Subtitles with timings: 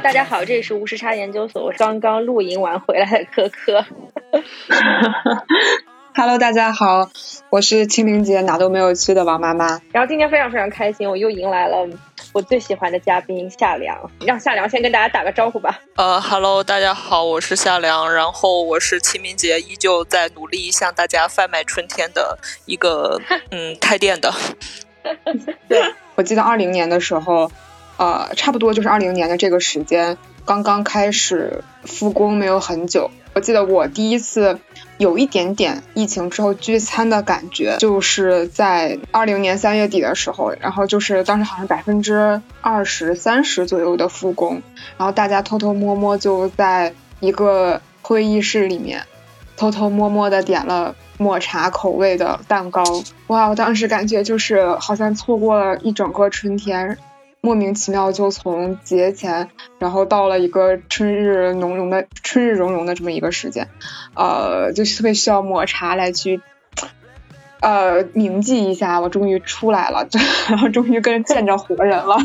[0.00, 3.84] Hello，大家好，这里是无时差研究所，我是刚刚露营完回来的科科。
[6.16, 7.10] Hello，大家好，
[7.50, 9.78] 我是清明节哪都没有去的王妈妈。
[9.92, 11.86] 然后今天非常非常开心，我又迎来了
[12.32, 15.78] 我最喜欢的嘉宾夏良，让夏良先跟大家打个招呼吧。
[15.96, 24.32] 呃哈喽，大家好，我是夏良，然后我是清明节依旧在努力向大家贩卖春天的一个嗯开店的。
[25.68, 27.52] 对，我记得二零年的时候，
[28.00, 33.10] 呃，差不多就是二零年的这个时间，刚刚开始复工没有很久。
[33.34, 34.58] 我记得我第一次
[34.96, 44.62] 有一点点疫情之后聚餐的感觉，就是在二零年三月底的时候，然后就是当时好像百分之二十三十左右的复工，
[44.96, 49.02] 然后大家偷偷摸摸就在一个会议室里面
[49.58, 52.82] 偷偷摸摸的点了抹茶口味的蛋糕，
[53.26, 53.48] 哇！
[53.48, 56.96] 我当时感觉就是好像错过了一整个春天。
[57.42, 63.68] 莫名其妙就从节前，然后到了一个春日浓浓的春日融融的这么一个时间，
[64.14, 66.40] 呃，就特别需要抹茶来去，
[67.60, 70.06] 呃，铭记一下我终于出来了，
[70.50, 72.18] 然后终于跟见着活人了。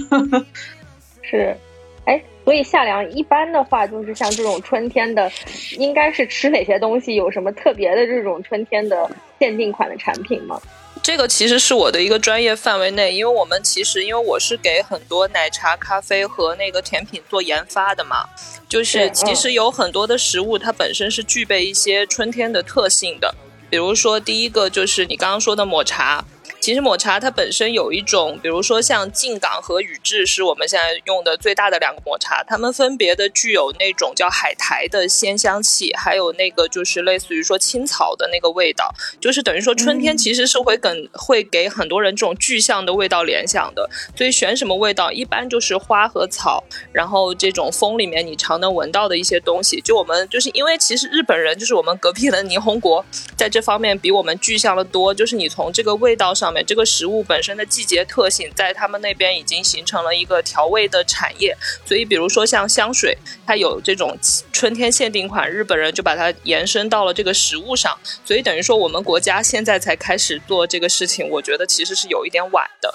[1.23, 1.55] 是，
[2.03, 5.31] 哎，所以夏凉一般的话，就是像这种春天的，
[5.77, 7.15] 应该是吃哪些东西？
[7.15, 10.59] 有什么特别的这种春天的限定款的产品吗？
[11.05, 18.27] 这个其实是我的一个专业范围内，因为我们其实因为我是给很多奶茶、咖啡和那个甜品做研发的嘛，
[18.67, 23.35] 就是其实有很多的食物它本身是具备一些春天的特性的，
[23.69, 26.25] 比如说第一个就是你刚刚说的抹茶。
[26.65, 43.87] 其实抹茶它本身有一种，比如说像静港和宇治是我们现在用的最大的两个抹茶，它们分别的具有那种叫海苔的鲜香气，还有那个就是类似于说青草的那个味道，就是等于说春天其实是会跟会给很多人这种具象的味道联想的，
[44.17, 53.05] 所以选什么味道一般就是花和草，然后这种风里面你常能闻到的一些东西，就我们就是因为其实日本人就是我们隔壁的霓虹国，
[53.37, 56.65] 在这方面比我们具象的多，就是你从这个味道上面。
[56.65, 61.55] 这个食物本身的季节特性，在他们那边已经形成了一个调味的产业，
[61.85, 64.17] 所以比如说像香水，它有这种
[64.53, 72.93] 春天限定款，日本人就把它延伸到了这个食物上，所以等于说我们国家现在才开始做这个事情，我觉得其实是有一点晚的。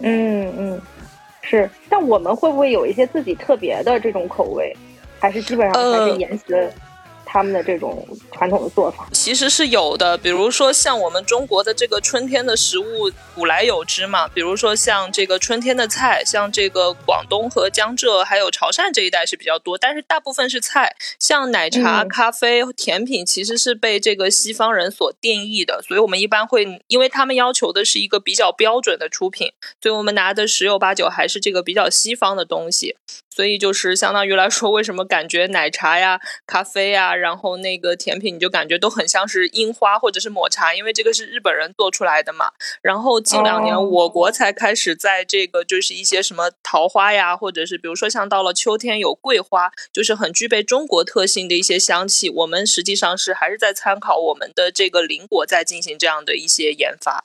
[0.00, 0.82] 嗯嗯，
[1.42, 4.74] 是，但我们会不会有一些自己特别的这种口味，
[5.20, 6.72] 还是基本上还是沿袭了？
[7.30, 9.06] 他们的这种传统的做法。
[9.12, 29.52] 其实是有的，比如说像我们中国的这个春天的食物古来有之嘛，比如说像这个春天的菜，像这个广东和江浙还有潮汕这一带是比较多，但是大部分是菜，像奶茶、嗯、咖啡、甜品其实是被这个西方人所定义的，所以我们一般会，因为他们要求的是一个比较标准的出品，
[29.82, 32.96] 所以我们拿的十有八九还是这个比较西方的东西。
[33.38, 42.50] 所以就是相当于来说，为什么感觉奶茶呀、咖啡呀，然后那个甜品你就感觉都很像是樱花或者是抹茶，因为这个是日本人做出来的嘛。
[42.82, 52.28] 然后近两年我国才开始在这个就是一些什么桃花呀，或者是比如说像到了秋天有桂花，就是很具备中国特性的一些香气。
[52.28, 57.24] 我们实际上是还是在参考我们的这个邻国在进行这样的一些研发。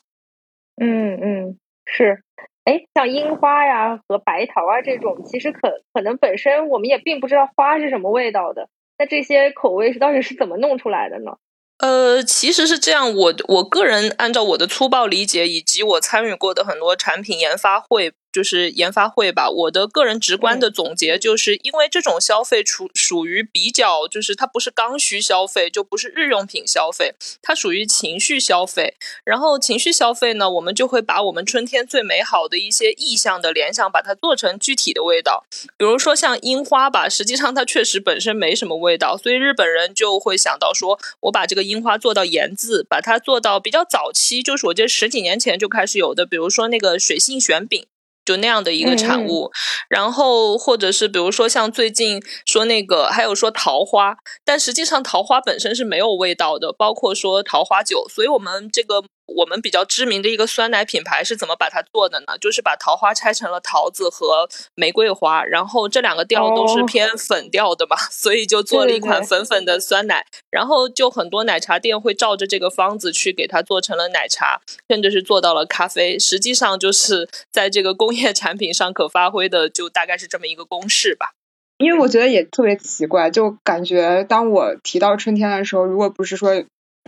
[0.79, 1.57] 嗯嗯，
[1.87, 2.21] 是。
[2.65, 8.69] 哎，像樱花呀和白桃啊这种，其实可可能本身我们也并不知道花是什么味道的。
[8.97, 11.37] 那这些口味是到底是怎么弄出来的呢？
[11.79, 18.13] 呃，其实是这样，我我个人按照我的粗暴理解，以及我参与过的很多产品研发会。
[18.33, 28.95] 就是研发会吧，我的个人直观的总结就是，因为这种消费属属于比较，就是它不是刚需消费，就不是日用品消费，它属于情绪消费。
[29.23, 35.45] 然后情绪消费呢，我们就会把我们春天最美好的一些意象的联想，把它做成具体的味道。
[35.77, 47.85] 比如说像樱花吧，实际上它确实本身没什么味道，所以日本人就会想到说，我把这个樱花做到盐渍，把它做到比较早期，就是我觉得十几年前就开始有的，比如说那个水性旋饼。
[48.25, 49.51] 就那样的一个产物，嗯、
[49.89, 54.15] 然后或者是比如说像最近说那个，还有说桃花，
[54.45, 59.03] 但实际上桃花本身是没有味道的，包括说桃花酒，所以我们这个
[59.35, 62.37] 我们比较知名的一个酸奶品牌是怎么把它做的呢？
[62.39, 81.31] 就是把桃花拆成了桃子和玫瑰花，然后这两个调都是偏粉调的嘛，哦、 所以就做了一款粉粉的酸奶，然后就很多奶茶店会照着这个方子去给它做成了奶茶，甚至是做到了咖啡，实际上就是在这个工业产品上可发挥的，就大概是这么一个公式吧。
[81.79, 86.63] 因为我觉得也特别奇怪，就感觉当我提到春天的时候，如果不是说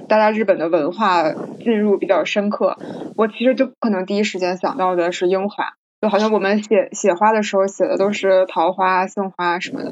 [0.08, 2.78] 大家日本的文化进入比较深刻，
[3.16, 5.74] 我其实就可能第一时间想到的是樱花。
[6.02, 9.92] 就好像我们写写花的时候写的都是桃花、杏花什么的。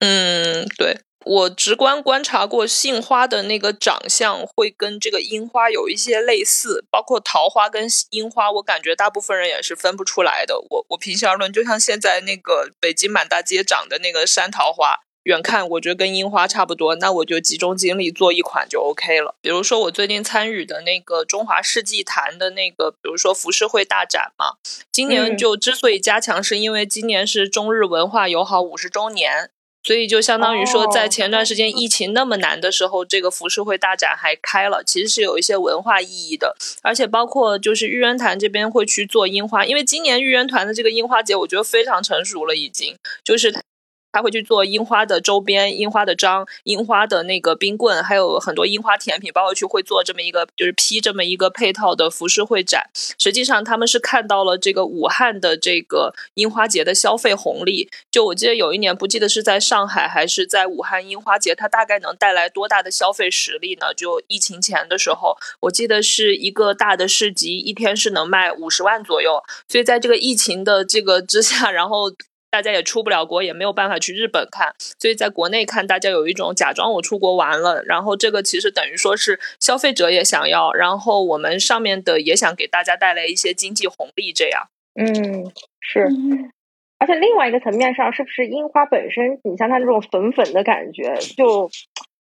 [0.00, 0.98] 嗯，对。
[1.26, 10.58] 我直观观察过，杏花的那个长相会跟这个樱花有一些类似，包括桃花跟樱花，我感觉大部分人也是分不出来的。
[10.70, 19.34] 我我平心而论，就像现在那个北京满大街长的那个山桃花，远看我觉得跟樱花差不多，那我就集中精力做一款就 OK 了。
[19.42, 24.56] 比如说我最近参与的那个中华世纪坛的那个，比如说浮世绘大展嘛，
[24.90, 29.50] 今年就之所以加强，是因为今年是中日文化友好五十周年。
[29.82, 36.54] 所以就相当于说，在前段时间疫情那么难的时候，这个浮世绘大展还开了，其实是有一些文化意义的。
[36.82, 42.94] 而且包括就是玉渊潭这边会去做樱花，因为今年玉渊潭的这个樱花节，我觉得非常成熟了，已经
[43.24, 43.54] 就是。
[44.12, 52.90] 他会去做樱花的周边、樱花的章、樱花的那个冰棍，还有很多樱花甜品，包括去会做这么一个，就是批这么一个配套的服饰会展。
[53.18, 57.88] 实际上，他们是看到了这个武汉的这个樱花节的消费红利。
[58.10, 63.94] 就我记得有一年，不记得是在上海还是在武汉樱花节，它大概能带来多大的消费实力呢？
[63.94, 69.42] 就疫情前的时候，我记得是一个大的市集，一天是能卖五十万左右。
[69.68, 72.10] 所以在这个疫情的这个之下，然后。
[72.50, 84.68] 大家也出不了国，也没有办法去日本看，所以在国内看，大家有一种假装我出国玩了，然后这个其实等于说是消费者也想要，然后我们上面的也想给大家带来一些经济红利，这样。
[84.94, 86.08] 嗯，是。
[86.98, 91.70] 而且另外一个层面上，是不是樱花本身，你像它这种粉粉的感觉，就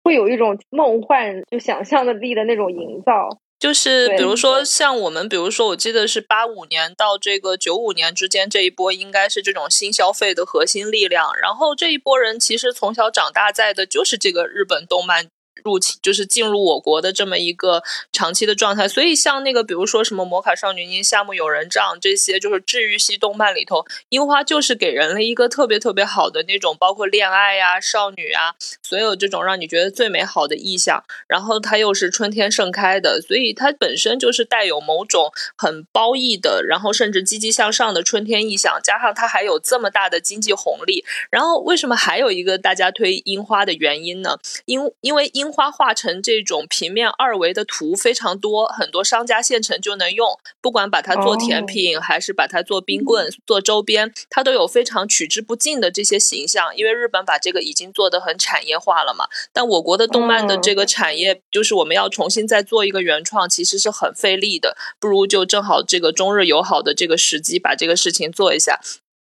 [0.03, 3.38] 会有一种梦幻、就想象的力的那种营造。
[3.64, 11.34] 就是比如说像我们，比如说我记得是八五年到这个九五年之间这一波，应该是这种新消费的核心力量。
[11.34, 15.28] 然后这一波人其实从小长大在的就是这个日本动漫。
[15.64, 17.82] 入侵就是进入我国的这么一个
[18.12, 31.02] 长期的状态，所以像那个比如说什么《魔卡少女樱》《夏目友人帐》这些，就是治愈系动漫里头，樱花就是给人了一个特别特别好的那种，包括恋爱呀、少女啊，所有这种让你觉得最美好的意象。
[31.26, 38.78] 然后它又是春天盛开的，所以它本身就是带有某种很褒义的，然后甚至积极向上的春天意象。
[38.84, 44.37] 加上它还有这么大的经济红利，然后为什么还有一个大家推樱花的原因呢？
[44.66, 45.53] 因因为樱。
[45.54, 50.36] 樱花画成这种平面二维的图非常多，很多商家现成就能用。
[50.60, 56.76] 不管把它做甜品，还是把它做冰棍、做周边，它都有非常取之不尽的这些形象。
[56.76, 59.26] 因为日本把这个已经做得很产业化了嘛。
[59.52, 64.76] 但我国的动漫的这个产业，就是我们要重新再做一个原创，其实是很费力的。
[64.98, 68.80] 不如就正好这个中日友好的这个时机，把这个事情做一下。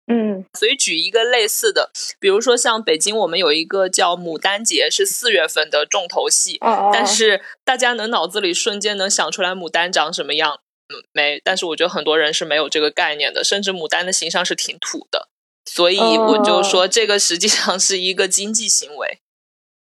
[0.07, 6.59] 嗯，所以举一个类似的，比如说像北京，我们有一个叫牡丹节，是四月份的重头戏。
[6.93, 10.61] 但是大家能脑子里瞬间能想出来牡丹长什么样？
[10.89, 11.41] 嗯，没。
[11.45, 15.29] 但是我觉得很多人是没有这个概念的，甚至牡丹的形象是挺土的。
[15.65, 19.19] 所以我就说，这个实际上是一个经济行为。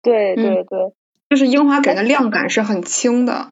[0.01, 0.93] 对对对，
[1.29, 3.49] 就是樱花给的量感是很轻的。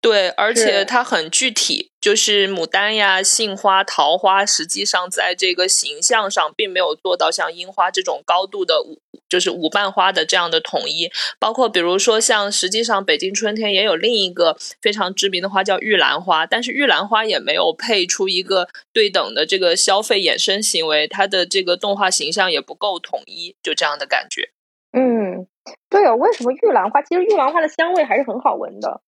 [0.00, 11.10] 对，而且它很具体，就是牡丹呀、杏花、桃花，实际上在这个形象上并没有做到像樱花这种高度的五，就是五瓣花的这样的统一。
[11.38, 24.48] 包括比如说像，实际上北京春天也有另一个非常知名的花叫玉兰花，但是玉兰花也没有配出一个对等的这个消费衍生行为，它的这个动画形象也不够统一，就这样的感觉。
[24.92, 25.46] 嗯，
[25.90, 27.02] 对哦，为什么玉兰花？
[27.02, 29.02] 其实玉兰花的香味还是很好闻的。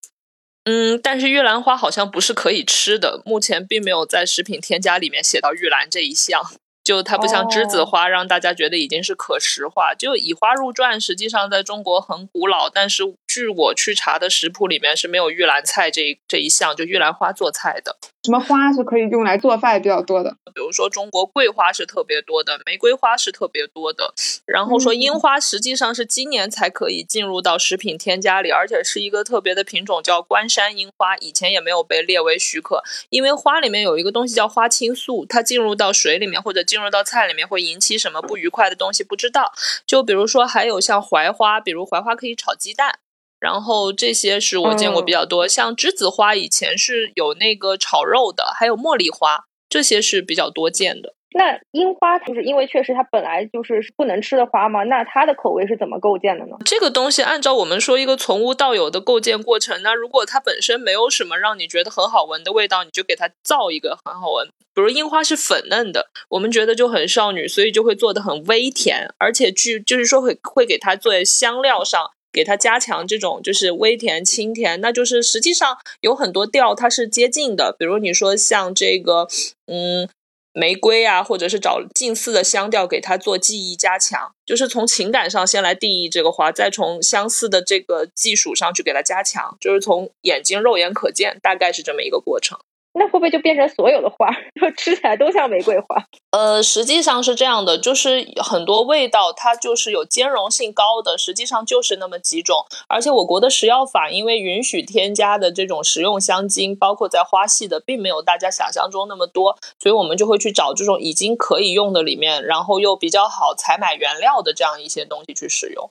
[0.65, 6.41] 嗯，但是玉兰花好像不是可以吃的，目前并没有在食品添加里面写到玉兰这一项。
[6.85, 9.95] 就它不像栀子花，让大家觉得已经是可食化。
[9.95, 17.99] 就以花入传，实际上在中国很古老，但是据我去查的食谱里面是没有玉兰菜这这一项，就玉兰花做菜的。
[18.25, 20.31] 什么花是可以用来做饭比较多的？
[20.55, 24.15] 比如说中国桂花是特别多的，玫瑰花是特别多的。
[24.47, 39.53] 然后说樱花实际上是今年才可以进入到食品添加里，而且是一个特别的品种，叫关山樱花，以前也没有被列为许可，因为花里面有一个东西叫花青素，它进入到水里面或者进入到菜里面会引起什么不愉快的东西，不知道。
[39.85, 43.01] 就比如说还有像槐花，比如槐花可以炒鸡蛋。
[43.43, 51.15] 然后这些是我见过比较多，像栀子花以前是有那个炒肉的，还有茉莉花，这些是比较多见的。
[51.35, 56.57] 那樱花就是因为确实它本来就是不能吃的花嘛，那它的口味是怎么构建的呢？
[56.65, 64.47] 这个东西按照我们说一个从无到有的构建过程，那如果它本身没有什么让你觉得很好闻的味道，你就给它造一个很好闻。
[64.73, 72.13] 比如樱花是粉嫩的，我们觉得就很少女，所以就会做的很微甜，而且据就是说会会给它做香料上。
[72.33, 79.29] 给它加强这种就是微甜清甜，那就是实际上有很多调它是接近的，比如你说像这个，
[79.67, 80.09] 嗯，
[80.55, 92.59] 玫瑰啊，或者是找近似的香调给它做记忆加强，就是从情感上先来定义这个花，再从相似的这个技术上去给它加强，就是从眼睛肉眼可见，大概是这么一个过程。
[92.95, 94.29] 那会不会就变成所有的花，
[94.77, 95.97] 吃起来都像玫瑰花？
[96.31, 102.67] 呃，实际上是这样的，就是很多味道它就是有兼容性高的，实际上就是那么几种。
[102.89, 115.91] 而且我国的食药法因为允许添加的这种食用香精，包括在花系的，并没有大家想象中那么多，所以我们就会去找这种已经可以用的里面，然后又比较好采买原料的这样一些东西去使用。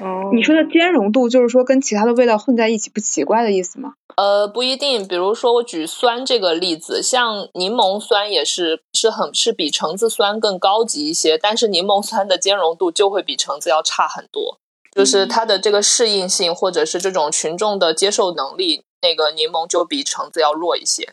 [0.00, 3.94] 哦，你说的兼容度，就是说跟其他的味道混在一起不奇怪的意思吗？
[4.16, 5.06] 呃，不一定。
[5.06, 14.58] 比如说，我举酸这个例子，像柠檬酸也是是很是比橙子酸更高级一些，但是柠檬酸的兼容度就会比橙子要差很多，
[14.94, 21.12] 就是它的这个适应性或者是这种群众的接受能力，那个柠檬就比橙子要弱一些。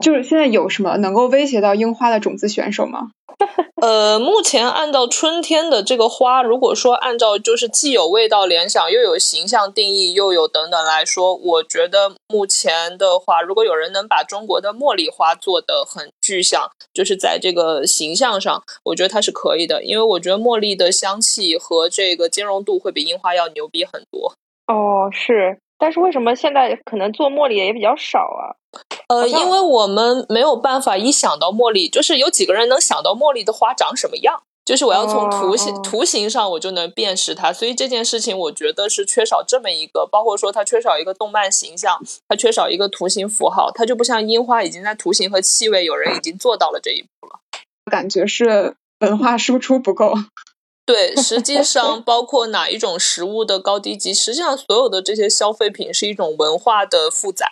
[0.00, 3.10] 就是现在有什么能够威胁到樱花的种子选手吗？
[3.82, 24.32] 呃，目前按照春天的这个花，如果说按照就是既有味道联想，又有形象定义，又有等等来说，我觉得目前的话，如果有人能把中国的茉莉花做得很具象，就是在这个形象上，我觉得它是可以的，因为我觉得茉莉的香气和这个兼容度会比樱花要牛逼很多。
[24.66, 25.58] 哦，是。
[25.78, 28.56] 但是为什么现在可能做茉莉的也比较少啊？
[29.08, 47.38] 呃，因为我们没有办法一想到茉莉，就是有几个人能想到茉莉的花长什么样，就是我要从图形图形上我就能辨识它，所以这件事情我觉得是缺少这么一个，包括说它缺少一个动漫形象，它缺少一个图形符号，它就不像樱花已经在图形和气味有人已经做到了这一步了。
[47.88, 50.14] 感觉是文化输出不够。
[50.84, 57.46] 对，实际上包括哪一种食物的高低级，实际上所有的这些消费品是一种文化的负载。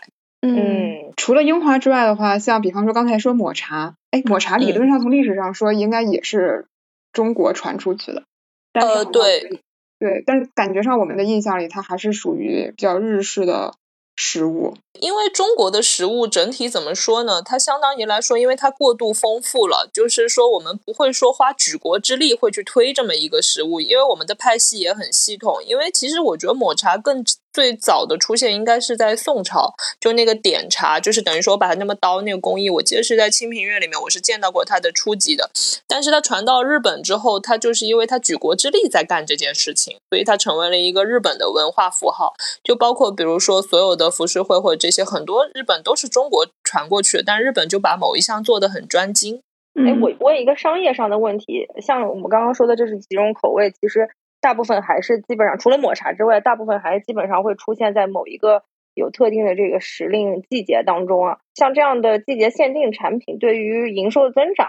[0.45, 6.67] 嗯，除了樱花之外的话，像比方说刚才说抹茶，哎，抹茶理论上从历史上说应该也是
[7.13, 8.25] 中国传出去的。
[8.73, 9.63] 呃，对，
[9.99, 13.75] 对，但是感觉上我们的印象里，它还是属于比较日式的。
[14.17, 17.43] 食物，因为中国的食物整体怎么说呢？
[17.43, 25.57] 它相当于来说，因为它过度丰富了，就是说我们不会说花举国之力会去推这么一个食物，因为我们的派系也很系统。
[25.67, 27.25] 因为其实我觉得抹茶更。
[27.55, 35.49] 最早的出现应该是在宋朝，就那个点茶，就是等于说把它那么刀那个工艺，我记得是在《清平乐》里面，我是见到过它的初级的。
[35.87, 42.35] 但是它传到日本之后，它就是因为它举国之力在干这件事情，所以它成为了一个日本的文化符号。
[42.65, 49.41] 就包括比如说所有的浮世绘或者这些，很多日本都是中国传过去的，但日本就把某一项做的很专精。
[49.75, 54.11] 哎，我我有一个商业上的问题，像我们刚刚说的，这是几种口味，其实。
[54.45, 61.39] 大部分还是基本上，除了抹茶之外，大部分还是基本上会出现在某一个有特定的这个时令季节当中啊。
[61.55, 64.69] 像这样的季节限定产品，对于营收的增长，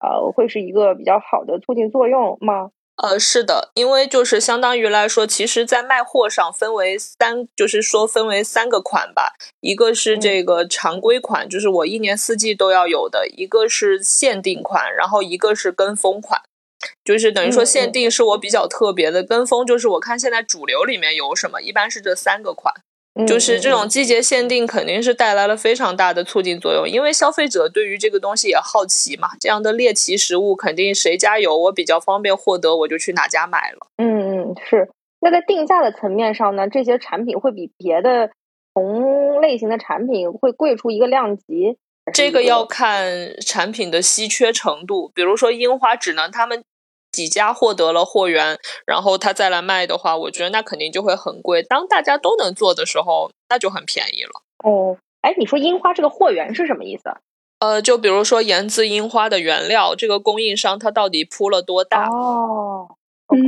[0.00, 2.70] 呃，会是一个比较好的促进作用吗？
[2.96, 9.34] 呃，是的，因为就是相当于来说，其实，在卖货上分为三，就是说分为三个款吧。
[9.60, 16.40] 一个是这个常规款，就是我一年四季都要有的；一个是限定款，然后一个是跟风款。
[17.04, 22.74] 就是等于说限定是我比较特别的，跟风就是我看现在主流里面有什么，一般是这三个款。
[23.28, 29.28] 就是这种季节限定肯定是带来了非常大的促进作用，因为消费者对于这个东西也好奇嘛。
[29.38, 33.86] 这样的猎奇食物肯定谁家有，我比较方便获得，我就去哪家买了。
[33.98, 34.90] 嗯嗯，是。
[35.20, 38.32] 那在定价的层面上呢，这些产品会比别的
[38.74, 41.76] 同类型的产品会贵出一个量级？
[42.12, 46.64] 这个要看产品的稀缺程度，比如说樱花，只能他们。
[47.14, 51.62] 几家获得了货源，然后他再来卖的话，我觉得那肯定就会很贵。
[51.62, 54.42] 当大家都能做的时候，那就很便宜了。
[54.64, 57.04] 哦，哎，你说樱花这个货源是什么意思？
[57.60, 62.08] 呃，就比如说研制樱花的原料，这个供应商他到底铺了多大？
[62.08, 62.88] 哦
[63.28, 63.40] ，OK，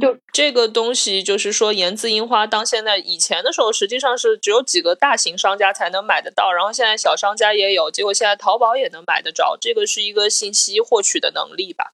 [0.00, 11.92] 就这个东西，就是说研制樱花，当现在以前的时候，实际上是只有几个大型商家才能买得到，然后现在小商家也有，结果现在淘宝也能买得着，这个是一个信息获取的能力吧。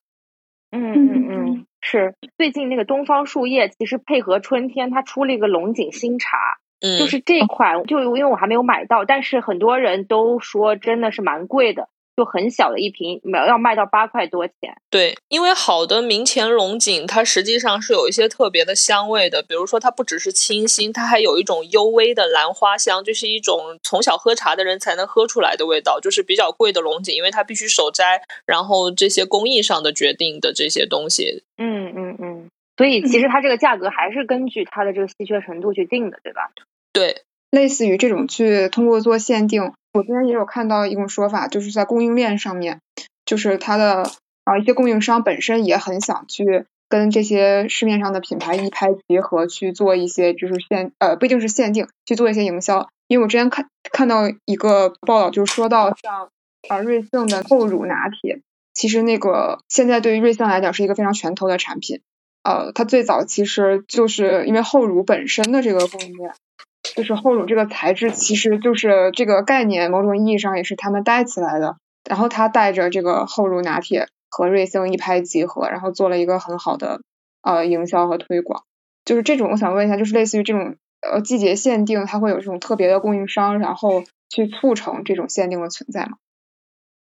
[0.73, 6.39] 嗯嗯嗯，是最近那个东方树叶，其实配合春天，它出了一个龙井新茶，
[6.81, 11.89] 嗯，就是这款，就因为我还没有买到，但是很多人都说真的是蛮贵的。
[12.17, 14.77] 就很小的一瓶，要卖到八块多钱。
[14.91, 19.43] 对，因为好的明前龙井，它实际上是有一些特别的香味的。
[19.43, 25.99] 比如说，它不只是清新，它还有一种幽微的兰花香，就是一种从小喝茶的人才能喝出来的味道。
[26.01, 31.45] 就是比较贵的龙井，因为它必须手摘，然后这些工艺上的决定的这些东西。
[31.57, 36.51] 嗯嗯嗯，所以其实它这个价格还是根据它的这个稀缺程度去定的，对吧？
[36.93, 37.23] 对。
[37.51, 42.81] 类似于这种去通过做限定，我之前也有看到一种说法，就是在供应链上面，
[43.25, 44.09] 就是它的
[44.45, 52.89] 啊一些供应商本身也很想去跟这些市面上的品牌一拍即合，去做一些就是限呃不一定是限定，去做一些营销。
[53.09, 56.31] 因为我之前看看到一个报道，就是说到像
[56.69, 58.41] 啊瑞幸的厚乳拿铁，
[58.75, 62.01] 其实那个现在对于瑞幸来讲是一个非常拳头的产品。
[62.43, 66.33] 呃，它最早其实就是因为厚乳本身的这个供应链。
[66.97, 71.77] 就是厚乳这个材质，其实就是这个概念，某种意义上也是他们带起来的。
[72.09, 77.03] 然后他带着这个厚乳拿铁和瑞幸一拍即合，然后做了一个很好的
[77.43, 78.65] 呃营销和推广。
[79.05, 86.13] 就是这种，我想问一下，就是类似于这种呃季节限定，它会有这种特别的供应商，然后去促成这种限定的存在吗？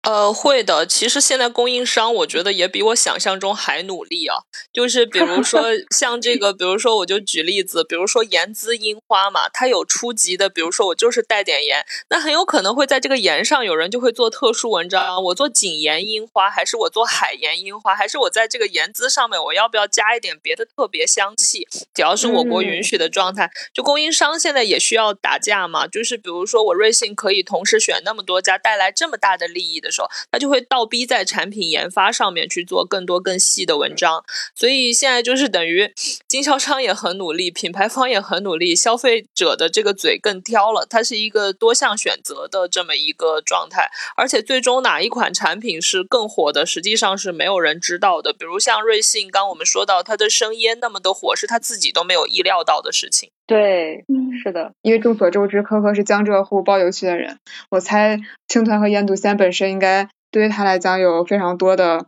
[0.04, 0.86] 呃，会的。
[0.86, 4.36] 其实现在供应商，我觉得也比我想象中还努力啊。
[4.70, 15.22] 就是比如说 像这个，比如说我就举例子，比如说盐渍樱花嘛，它有初级的，比如说我就是带点盐，那很有可能会在这个盐上，有人就会做特殊文章。
[15.24, 21.66] 我做井盐樱花，还是我做海盐樱花，还是我在这个盐渍上面，我要不要加一点别的特别香气？
[21.94, 25.86] 只要是我国允许的状态，就供应商现在也需要打架嘛。
[25.86, 29.93] 就是比如说我瑞幸可以同时选那么多家，带来这么大的利益的。
[29.94, 34.24] 时候，他就会倒逼在产品研发上面去做更多更细的文章，
[34.54, 35.92] 所以现在就是等于
[36.26, 48.32] 经销商也很努力，品牌方也很努力，消费者的这个嘴更挑了，它是一个多项选择的这么一个状态，而且最终哪一款产品是更火的，实际上是没有人知道的。
[48.32, 53.30] 比如像瑞幸，刚我们说到它的生椰那么的火，是他自己都没有意料到的事情。
[53.46, 54.04] 对，
[54.42, 57.38] 是的，因为众所周知，可可是江浙沪包邮区的人，
[57.70, 62.06] 我猜青团和腌笃鲜本身应该对于他来讲有非常多的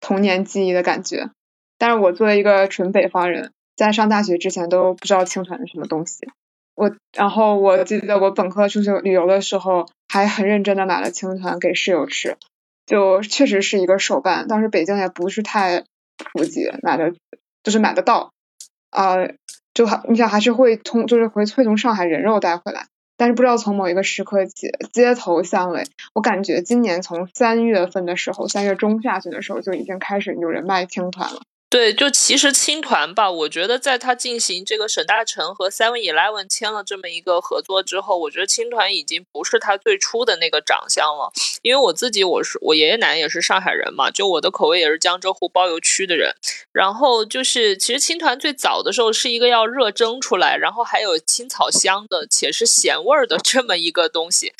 [0.00, 1.30] 童年记忆的感觉。
[1.76, 6.26] 但是我作为一个纯北方人，在上大学之前都不知道青团是什么东西。
[6.74, 12.38] 我然后我记得我本科出去旅游的时候，还很认真的买了青团给室友吃，
[12.86, 14.48] 就确实是一个手办。
[14.48, 15.84] 当时北京也不是太
[16.32, 17.12] 普及，买的
[17.62, 18.32] 就是买得到
[18.90, 19.16] 啊。
[19.78, 31.42] 就你想还是会从就是会会从上海人肉带回来，但是不知道从某一个时刻起，街头巷尾，我感觉今年从三月份的时候，三月中下旬的时候就已经开始有人卖青团了。
[31.70, 41.30] 对，就其实青团吧，我觉得在他进行这个沈大成和 Seven Eleven 签了这么一个合作之后，我觉得青团已经不是他最初的那个长相了。
[41.60, 46.34] 因为我自己，我是我爷爷奶奶也是上海人嘛，就我的口味也是江浙沪包邮区的人。
[46.72, 54.54] 然后就是，其实青团最早的时候是一个要热蒸出来，然后还有青草香的，且是咸味儿的这么一个东西。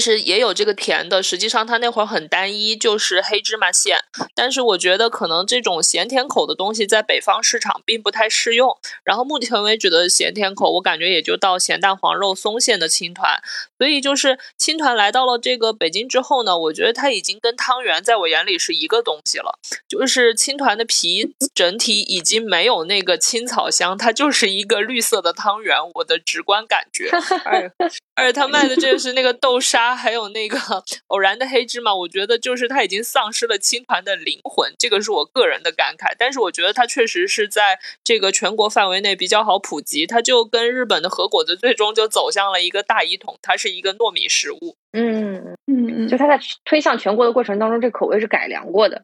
[0.00, 3.98] 但是也有这个甜的，实际上它那会儿很单一，就是黑芝麻馅。
[4.34, 8.78] 但是我觉得可能这种咸甜口的东西在北方市场并不太适用。
[9.04, 13.42] 然后目前为止的咸甜口，我感觉也就到咸蛋黄肉松馅的青团。
[13.76, 19.58] 所以就是青团来到了这个北京之后呢，我觉得它已经跟汤圆在我眼里是一个东西了。
[19.86, 25.76] 就是青团的皮整体已经没有那个青草香，它就是一个绿色的汤圆。
[25.96, 27.10] 我的直观感觉，
[27.44, 27.70] 而
[28.14, 29.89] 而且他卖的这个是那个豆沙。
[29.94, 30.58] 还有那个
[31.08, 36.14] 偶然的黑芝麻，我觉得就是它已经丧失了青团的灵魂，这个是我个人的感慨。
[36.18, 44.76] 但是我觉得它确实是在这个全国范围内比较好普及，它就跟日本的和果子最终就走向了一个大一统，它是一个糯米食物。
[44.92, 49.02] 嗯嗯嗯，就它在推向全国的过程当中，这口味是改良过的。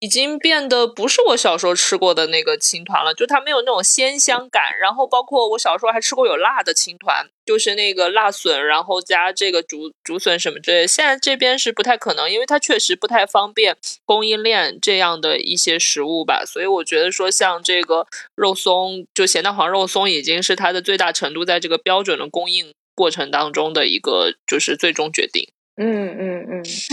[0.00, 4.78] 已经变得不是我小时候吃过的那个青团了，就它没有那种鲜香感。
[4.80, 10.86] 然后包括我小时候还吃过有辣的青团，就是那个辣笋，然后加这个竹竹笋什么之类。
[10.86, 16.44] 现在这边是不太可能，因为它确实不太方便供应链这样的一些食物吧。
[16.46, 18.06] 所以我觉得说像这个
[18.36, 25.50] 肉松，就咸蛋黄肉松，已经是它的最大程度在这个标准的供应过程当中的一个就是最终决定。
[25.78, 26.92] 嗯嗯嗯，是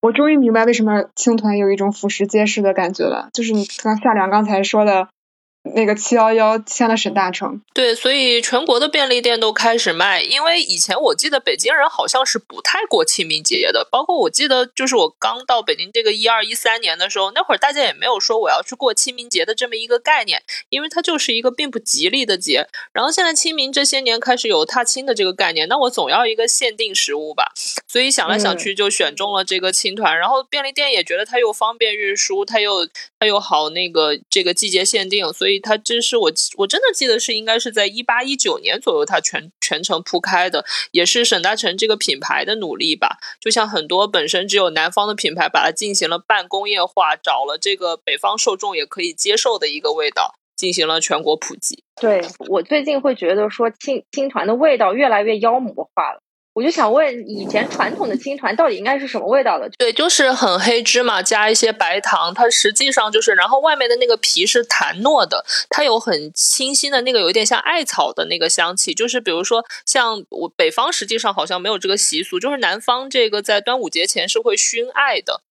[0.00, 5.08] 我终于明白为什么青团有一种俯拾皆是的感觉了，就是你刚夏良刚才说的。
[5.74, 10.22] 那个七幺幺签了沈大成，对，所以全国的便利店都开始卖。
[10.22, 22.68] 因为以前我记得北京人好像是不太过清明节的，包括我记得就是我刚到北京这个一二一三年的时候，那会儿大家也没有说我要去过清明节的这么一个概念，因为它就是一个并不吉利的节。
[22.92, 27.50] 然后现在清明这些年开始有踏青的这个概念，那我总要一个限定食物吧，
[27.88, 30.16] 所以想来想去就选中了这个青团。
[30.16, 32.86] 然后便利店也觉得它又方便运输，它又
[33.18, 35.55] 它又好那个这个季节限定，所以。
[35.60, 43.18] 它这是我我真的记得是应该是在一八一九年左右，它全全程铺开的，也是沈大成这个品牌的努力吧。
[43.40, 51.82] 就像很多本身只有南方的品牌，把它进行了半工业化，找了这个北方受众也可以接受的一个味道，进行了全国普及。
[52.00, 56.20] 对我最近会觉得说青青团的味道越来越妖魔化了。
[56.56, 59.68] 我就想问，以前传统的青团到底应该是什么味道的？
[59.76, 68.94] 对，就是很黑芝麻加一些白糖，它实际上就是，然后外面的那个皮是弹糯的，它有很清新的那个，有点像艾草的那个香气。
[68.94, 75.42] 就是比如说，像我北方实际上好像没有这个习俗，就是南方这个在端午节前是会熏艾的。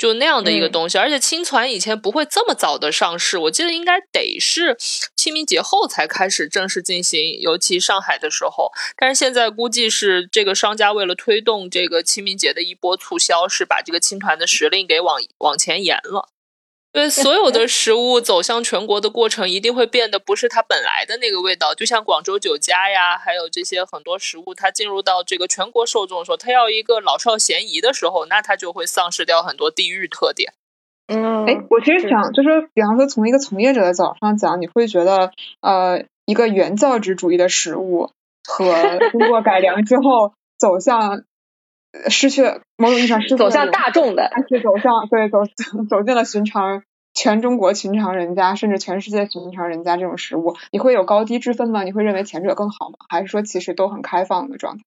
[0.00, 4.74] 就那样的一个东西，而且青团以前不会这么早的上市，我记得应该得是
[5.14, 8.72] 清明节后才开始正式进行，尤其上海的时候。
[8.96, 16.30] 但是现在估计是这个商家为了推动这个清明节的一波促销，是把这个青团的时令给往往前延了。
[16.92, 21.72] 对，所有的 食物走向全国的过程，一定会变得不是它本来的那个味道。
[21.72, 30.52] 就像广州酒家呀，还有这些很多食物，它进入到这个全国受众的时候，它要一个老少咸宜的时候，那它就会丧失掉很多地域特点。
[31.06, 38.10] 嗯，哎，我其实想，就是比方说从一个从业者的角度上讲，你会觉得，呃，一个原教旨主义的食物
[38.44, 41.22] 和经过改良之后走向。
[42.08, 42.42] 失去
[42.76, 45.38] 某种意义上是走向大众的，是走向对走
[45.88, 46.82] 走进了寻常
[47.14, 51.82] 全中国寻常人家，甚至全世界寻常人家这种食物，你会有高低之分吗？
[51.82, 52.96] 你会认为前者更好吗？
[53.08, 54.84] 还是说其实都很开放的状态？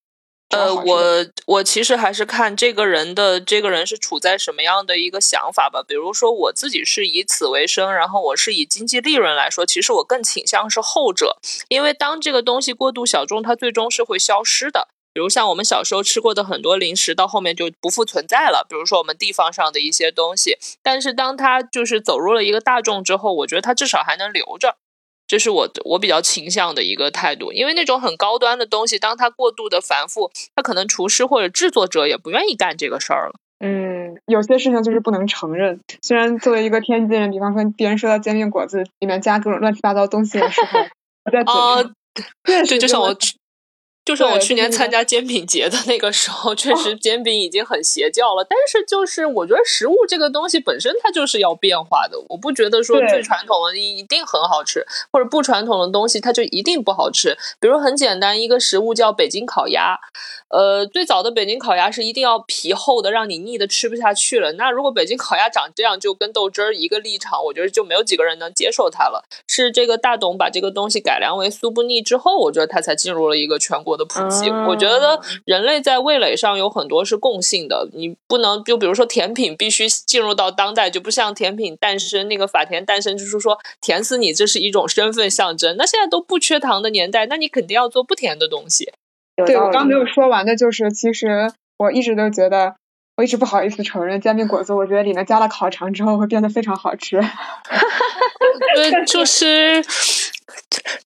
[0.50, 1.02] 呃，我
[1.48, 5.82] 我其实还是看这个人的这个人是处在什么样的一个想法吧。
[5.82, 11.38] 比如说我自己是以此为生，然后我是以经济利润来说，其实我更倾向是后者，
[11.70, 14.90] 因为当这个东西过度小众，它最终是会消失的。
[15.14, 18.66] 比如像我们小时候吃过的很多零食，到后面就不复存在了。
[18.68, 24.76] 比如说我们地方上的一些东西，但是当它就是走入了一个大众之后，我觉得它至少还能留着，
[25.28, 27.52] 这是我我比较倾向的一个态度。
[27.54, 33.34] 因为那种很高端的东西，当它过度的繁复，它可能厨师或者制作者也不愿意干这个事儿了。
[33.60, 35.80] 嗯，有些事情就是不能承认。
[36.02, 40.80] 虽然作为一个天津人，比方说别人说到煎饼果子里面加各种乱七八糟东西的时候，
[41.26, 41.96] 我在嘴上，
[42.44, 43.16] 对，就像我。
[44.06, 48.46] 就是我去年参加煎饼节的那个时候，确实煎饼已经很邪教了。
[48.48, 57.38] 但是就是我觉得食物这个东西本身它就是要变化的，我不觉得说最传统的一定很好吃，或者不传统的东西它就一定不好吃。
[57.62, 59.98] 比如很简单一个食物叫北京烤鸭，
[60.50, 64.52] 呃，最早的北京烤鸭是一定要皮厚的，让你腻的吃不下去了。
[64.54, 69.24] 那如果北京烤鸭长这样，就跟豆汁儿一个立场，我觉得就没有几个人能接受它了。
[69.48, 73.93] 是这个大董把这个东西改良为酥不腻之后，我觉得它才进入了一个全国。
[73.98, 77.88] 的普及，我觉得人类在味蕾上有很多是共性的。
[77.94, 85.76] 你不能就比如说甜品必须进入到当代，就不像甜品诞生那个法甜诞生，就是说甜死你，这是一种身份象征。
[85.78, 88.92] 那现在都不缺糖的年代，那你肯定要做不甜的东西。
[89.46, 92.76] 对我刚没有说完的就是，其实我一直都觉得，
[93.18, 97.20] 我一直不好意思承认煎饼果子，我觉得里面加了烤肠之后会变得非常好吃。
[98.76, 99.84] 对，就是。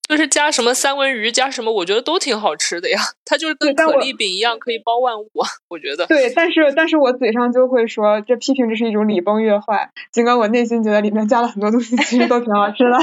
[0.08, 3.00] 就是加什么三文鱼，加什么，我觉得都挺好吃的呀。
[3.26, 5.30] 它就是跟可丽饼一样，可以包万物。
[5.70, 9.92] 我觉得对，但是但是我嘴上就会说，这批评这是一种礼崩乐坏。
[10.12, 12.98] 尽管我内心觉得里面加了很多东西，其实都挺好吃的，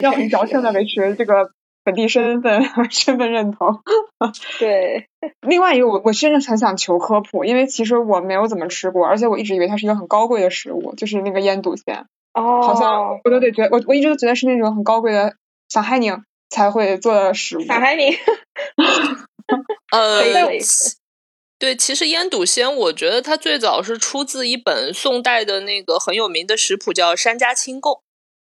[0.00, 1.50] 让我们矫正的维持这个
[1.84, 3.80] 本地身份 身份认同。
[4.58, 5.08] 对，
[5.46, 12.06] 另外一个我我真的很想求科普，因为其实我没有怎么吃过，而且我一直以为它是一个很高贵的食物，就是那个腌笃鲜。
[12.32, 15.34] 哦，好像我都得觉，我我一直都觉得是那种很高贵的
[15.68, 17.66] 小海宁才会做的食物。
[17.66, 18.12] 小海宁，
[19.92, 20.22] 呃，
[21.58, 27.94] 对，其实腌笃鲜，我觉得它最早是出自一本宋代的那个很有名的食谱，叫《山家清供》，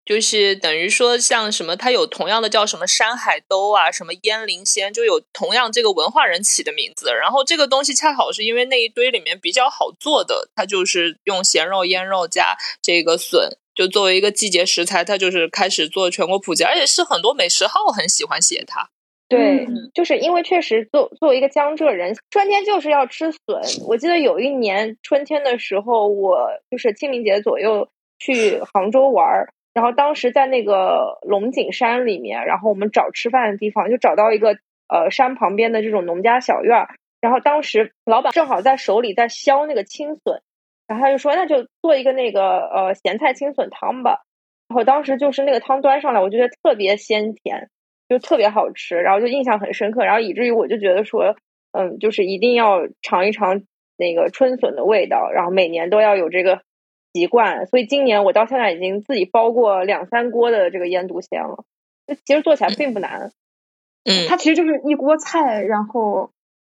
[0.03, 7.13] 就是等于说像什么，它有同样的叫什么山海兜啊，什么腌灵鲜，就有同样这个文化人起的名字。
[7.13, 13.57] 然后这个东西恰好是因为那一堆里面比较好做的，它就是用咸肉腌肉加这个笋。
[13.77, 18.89] 就作为一个季节食材，它就是开始做全国普及，而且是很多美食号很喜欢写它。
[19.29, 23.61] 对，就是因为确实作作为一个江浙人，春天就是要吃笋。
[23.85, 40.41] 我记得有一年春天的时候，我就是清明节左右去杭州玩儿，然后当时在那个龙井山里面，然后我们找吃饭的地方，就找到一个呃山旁边的这种农家小院儿，然后当时老板正好在手里在削那个青笋。
[40.87, 44.21] 然后他就说：“那就做一个那个呃咸菜青笋汤吧。”
[44.69, 47.69] 然后当时就是那个汤端上来，我觉得特别鲜甜，
[48.07, 50.05] 就特别好吃，然后就印象很深刻。
[50.05, 51.35] 然后以至于我就觉得说，
[51.73, 53.63] 嗯，就是一定要尝一尝
[53.97, 56.61] 那个春笋的味道，然后每年都要有这个
[57.13, 57.65] 习惯。
[57.65, 61.65] 所以今年我到现在已经自己包过两三锅的这个腌笃鲜了。
[62.25, 63.33] 其实做起来并不难，
[64.05, 66.31] 嗯，它其实就是一锅菜，然后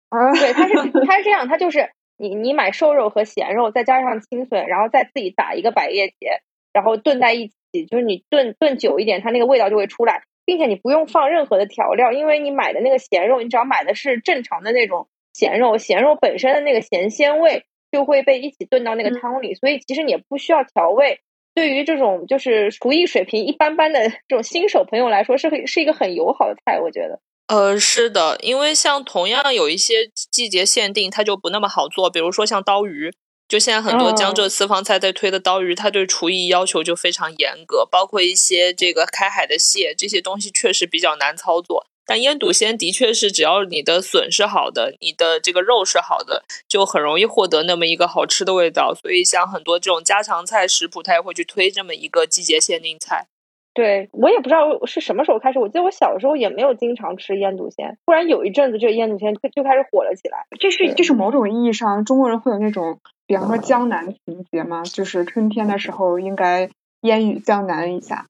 [0.08, 1.90] 啊，对，它是它是这样，它就是。
[2.16, 6.40] 你你买瘦肉和咸肉，再加上青笋，然后再自己打一个百叶结，
[6.72, 10.22] 然后炖在一起，就是你炖炖久一点，它那个味道就会出来。
[10.46, 21.20] 并且你不用放任何的调料，因为你买的那个咸肉，你只要买的是正常的那种咸肉，咸肉本身的那个咸鲜味就会被一起炖到那个汤里，所以其实你也不需要调味。
[21.54, 27.20] 对于这种就是厨艺水平一般般的这种新手朋友来说，是是一个很友好的菜，我觉得。
[27.46, 33.12] 呃，是的，因为像同样有一些季节限定，它就不那么好做，比如说像刀鱼。
[33.46, 41.86] 就现在很多江浙私房菜在推的刀鱼，它对厨艺要求就非常严格，包括一些这个开海的蟹，这些东西确实比较难操作。
[42.06, 48.94] 但腌笃鲜的确是，只要你的笋是好的，你的这个肉是好的，就很容易获得那么一个好吃的味道。
[48.94, 53.26] 所以像很多这种家常菜食谱，它也会去推这么一个季节限定菜。
[53.74, 60.46] 对我也不知道是什么时候开始，我记得我小时候也没有经常吃腌笃鲜，忽然有一阵子这个腌笃鲜就开始火了起来。
[60.60, 64.84] 这是这是某种意义上中国人会有那种，比方说江南情节嘛？
[64.84, 68.26] 就是春天的时候应该烟雨江南一下。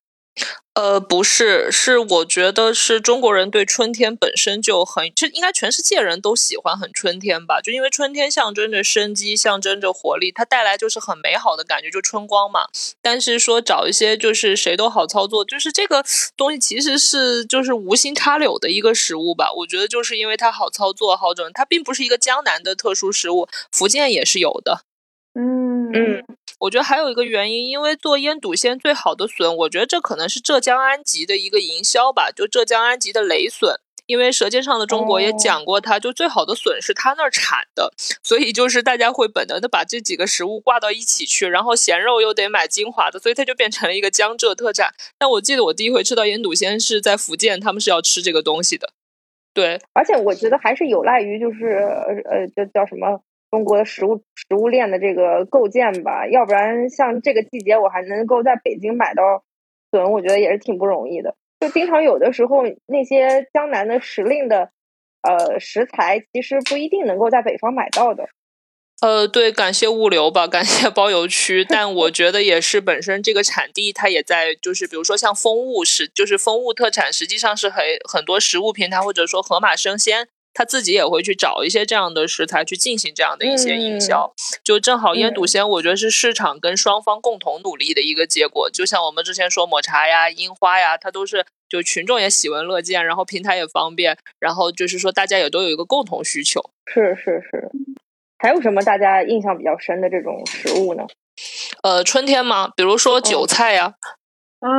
[0.75, 7.61] 呃，不是，是我觉得是中国人对春天本身就很，就应该全世界人都喜欢很春天吧？
[7.61, 12.67] 就因为春天象征着生机，象征着活力，它带来就是很美好的感觉，就春光嘛。
[13.01, 16.05] 但是说找一些就是谁都好操作，就是这个
[16.37, 19.53] 东西其实是就是无心插柳的一个食物吧？
[19.59, 24.81] 我觉得就是因为它好操作、好整，它并不是一个江南的特殊食物，福建也是有的。
[25.35, 26.25] 嗯嗯。
[26.61, 32.31] 我觉得还有一个原因，因为做腌笃鲜最好的笋，我觉得这可能是浙江安吉的一个营销吧。
[32.31, 37.93] 就浙江安吉的雷笋，因为《舌尖上的中国》也讲过，它就最好的笋是它那儿产的，
[38.23, 44.95] 所以就是大家会本能的把这几个食物挂到一起去，然后咸肉又得买精华的，所以它就变成了一个江浙特产。
[45.19, 48.91] 但我记得我第一回吃到腌笃鲜是在福建，他们是要吃这个东西的。
[49.53, 51.67] 对，而且我觉得还是有赖于就是
[52.25, 53.21] 呃，这叫什么？
[53.55, 59.45] 中国的食物食物链的这个构建吧，要不然像这个季节我还能够在北京买到
[59.93, 61.37] 笋，我觉得也是挺不容易的。
[61.61, 64.71] 就经常有的时候那些江南的时令的
[65.23, 68.29] 呃食材，其实不一定能够在北方买到的。
[69.01, 80.27] 呃，对，感谢物流吧，感谢包邮区，但我觉得也是本身这个产地它也在，就是比如说像风物是，就是风物特产，实际上是很很多食物平台或者说盒马生鲜。
[80.55, 88.71] 他自己也会去找一些这样的食材去进行这样的一些营销，就正好腌笃鲜，我觉得是市场跟双方共同努力的一个结果。
[88.71, 96.63] 就像我们之前说抹茶呀、樱花呀，它都是就群众也喜闻乐见，然后平台也方便，然后就是说大家也都有一个共同需求。
[96.87, 97.69] 是是是，
[98.39, 101.05] 还有什么大家印象比较深的这种食物呢？
[101.83, 103.95] 呃，春天嘛，比如说韭菜呀，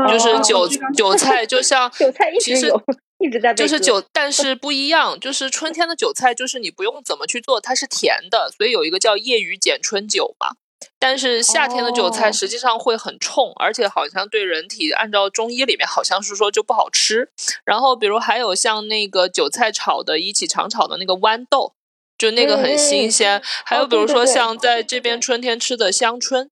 [0.08, 2.82] 就是韭韭菜，就像韭菜一直有。
[3.26, 10.58] 一直在就是韭，但 是不一样，就是春天的韭菜，就是你不用怎么去做，它是甜的，所以有一个叫夜雨剪春韭嘛。
[11.00, 17.32] 但是夏天的韭菜实际上会很冲，而且好像对人体，按照中医里面好像是说就不好吃。
[17.64, 21.74] 然后比如还有像那个韭菜炒的一起常炒的那个豌豆，
[22.18, 23.42] 就那个很新鲜。
[23.66, 26.52] 还有比如说像在这边春天吃的香椿，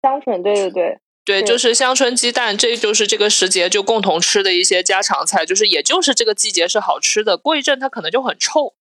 [0.00, 0.98] 香椿，对对对。
[1.24, 8.74] 对，就是香椿鸡蛋，这就是这个时节就共同吃的一些家常菜，就是也就是这个季节是好吃的，过一阵它可能就很臭。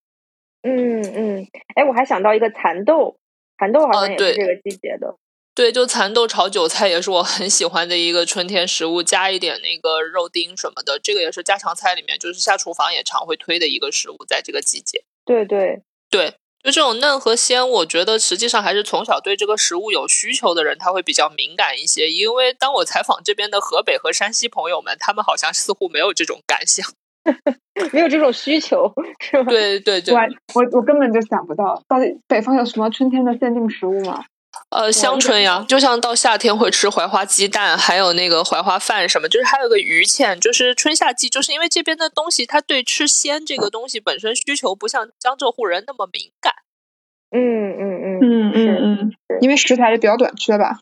[0.62, 3.18] 嗯嗯，哎，我还想到一个蚕豆，
[3.58, 5.16] 蚕豆好像也是这个季节的。
[5.56, 15.04] 对，就蚕豆炒韭菜也是我很喜欢的一个春天食物，加一点那个肉丁什么的，这个也是家常菜里面就是下厨房也常会推的一个食物，在这个季节。
[15.26, 16.34] 对对对。
[16.64, 22.10] 就这种嫩和鲜，我觉得实际上还是从小对这个食物有需求的人，他会比较敏感一些。
[22.10, 26.90] 因为当我采访这边的河北和山西朋友们，他们好像似乎没有这种感想，
[27.92, 29.52] 没有这种需求，是吧？
[29.52, 30.22] 对对对，我
[30.54, 34.24] 我我根本就想不到，到底北方有什么春天的限定食物吗？
[34.70, 46.54] 呃，香椿呀，就像到夏天会吃槐花鸡蛋，还有那个槐花饭什么，就是还有个榆钱，就是春夏季，就是因为这边的东西，它对吃鲜这个东西本身需求不像江浙沪人那么敏感。
[47.32, 50.80] 嗯嗯嗯嗯嗯嗯，因为食材也比较短缺吧。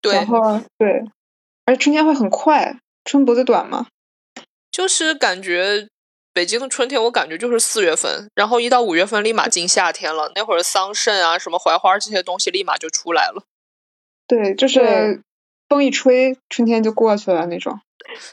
[0.00, 1.04] 对，然后对，
[1.64, 3.86] 而且春天会很快，春不子短嘛。
[4.70, 5.88] 就是感觉。
[6.36, 10.30] 北京的春天，我感觉就是四月份，然后一到五月份立马进夏天了。
[10.34, 13.42] 那会儿桑葚啊，什么槐花这些东西立马就出来了。
[14.28, 15.22] 对，就是
[15.66, 17.80] 风一吹，春天就过去了那种。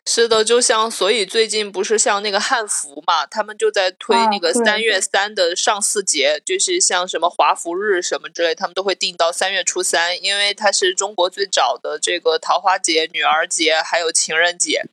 [0.05, 14.83] 是的，就像所以最近不是像那个汉服嘛，他们就在推那个三月三的上巳节，就是像什么华服日什么之类，他们都会定到三月初三，因为它是中国最早的这个桃花节、女儿节，还有情人节。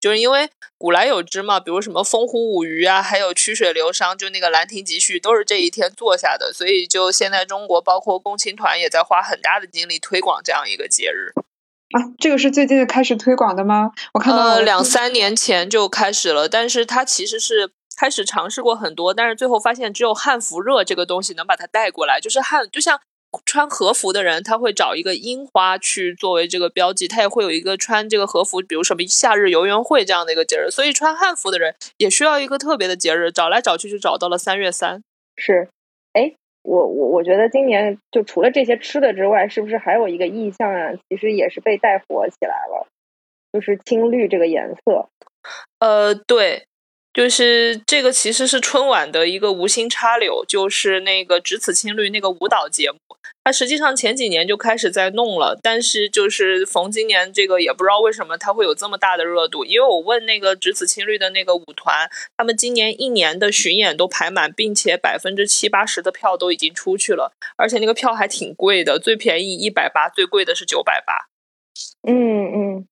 [0.00, 11.32] 就是因为古来有之嘛，比如什么风胡舞鱼啊，还有曲水流觞，就那个《兰亭集序》都是这一天做下的，所以就现在中国包括共青团也在花很大的精力推广这样一个节日。
[11.96, 13.90] 啊，这个是最近开始推广的吗？
[14.14, 23.00] 我看到呃两三年前就开始了，但是它其实是开始尝试过很多，但是最后发现只有汉服热这个东西能把它带过来，就是汉就像。
[23.44, 30.70] 穿和服的人，他会找一个樱花去作为这个标记，他也会有一个穿这个和服，比如什么夏日游园会这样的一个节日。
[30.70, 35.02] 所以穿汉服的人也需要一个特别的节日，找来找去就找到了三月三。
[35.36, 35.68] 是，
[36.12, 40.92] 哎，我我我觉得今年就除了这些吃的之外，是不是还有一个意象啊？
[41.08, 42.86] 其实也是被带火起来了，
[43.52, 45.08] 就是青绿这个颜色。
[45.80, 46.67] 呃，对。
[47.18, 52.98] 就是这个其实是春晚的一个无心插柳，就是那个《只此青绿》那个舞蹈节目，
[53.42, 71.26] 它实际上前几年就开始在弄了，但是就是逢今年这个也不知道为什么它会有这么大的热度，因为我问那个《只此青绿》的那个舞团，他们今年一年的巡演都排满，并且百分之七八十的票都已经出去了，而且那个票还挺贵的，最便宜一百八，最贵的是九百八。
[72.08, 72.86] 嗯嗯。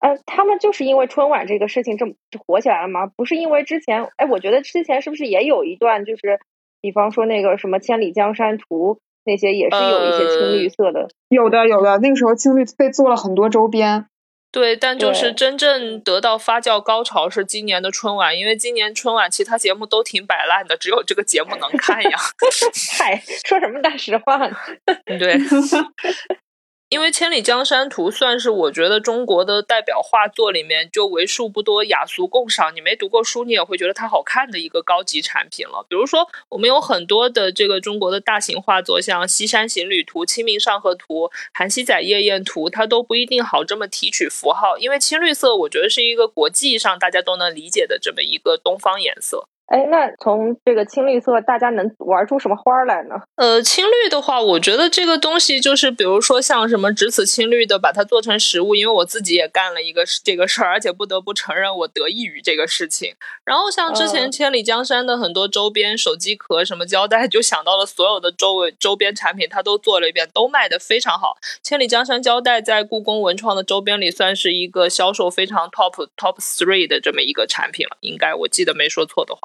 [0.00, 2.12] 呃，他们就是因为春晚这个事情这么
[2.46, 3.06] 火起来了吗？
[3.16, 6.38] 不是因为之前，哎，我觉得之前是不是也有一段，就是
[6.80, 11.08] 比方说那个什么《千里江山图》那些，也是有一些青绿色的。
[11.28, 14.06] 有的，有的，那个时候青绿被做了很多周边。
[14.50, 22.10] 对，但就是真正得到发酵高潮是今年的春晚，因为今年春晚其他节目都挺摆烂的，只有这个节目能看呀。
[22.98, 24.56] 嗨，说什么大实话呢？
[25.04, 25.38] 对。
[26.90, 35.84] 因为《千里江山图》算是我觉得中国的代表画作里面就为数不多雅俗共赏，你没读过书你也会觉得它好看的一个高级产品了。
[35.86, 49.46] 比如说，我们有很多的这个中国的大型画作，像《西山行旅图》《清明上河图》《韩熙载夜宴图》，它都不一定好这么提取符号，因为青绿色我觉得是一个国际上大家都能理解的这么一个东方颜色。
[49.68, 53.16] 哎，那从这个青绿色，大家能玩出什么花来呢？
[53.36, 63.14] 呃，青绿的话，我觉得这个东西就是，比如说像什么只此青绿的，把它做成实物，因为我自己也干了一个这个事儿，而且不得不承认我得益于这个事情。
[63.44, 71.36] 然后像之前千里江山的很多周边手机壳、什么胶带，就想到了所有的周围周边产品，它都做了一遍，都卖的非常好。
[71.62, 79.40] 千里江山胶带在故宫文创的周边里算是一个销售非常 top top three 的这么一个产品了，应该我记得没说错的话。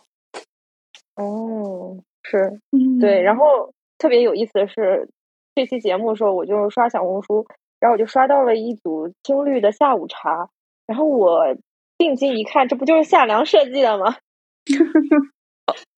[1.16, 2.60] 哦，是，
[3.00, 5.10] 对，然后特别有意思的是，
[5.56, 7.46] 这期节目的时候，我就刷小红书，
[7.80, 10.50] 然后我就刷到了一组青绿的下午茶，
[10.88, 11.56] 然后我
[11.98, 14.16] 定睛一看，这不就是夏凉设计的吗？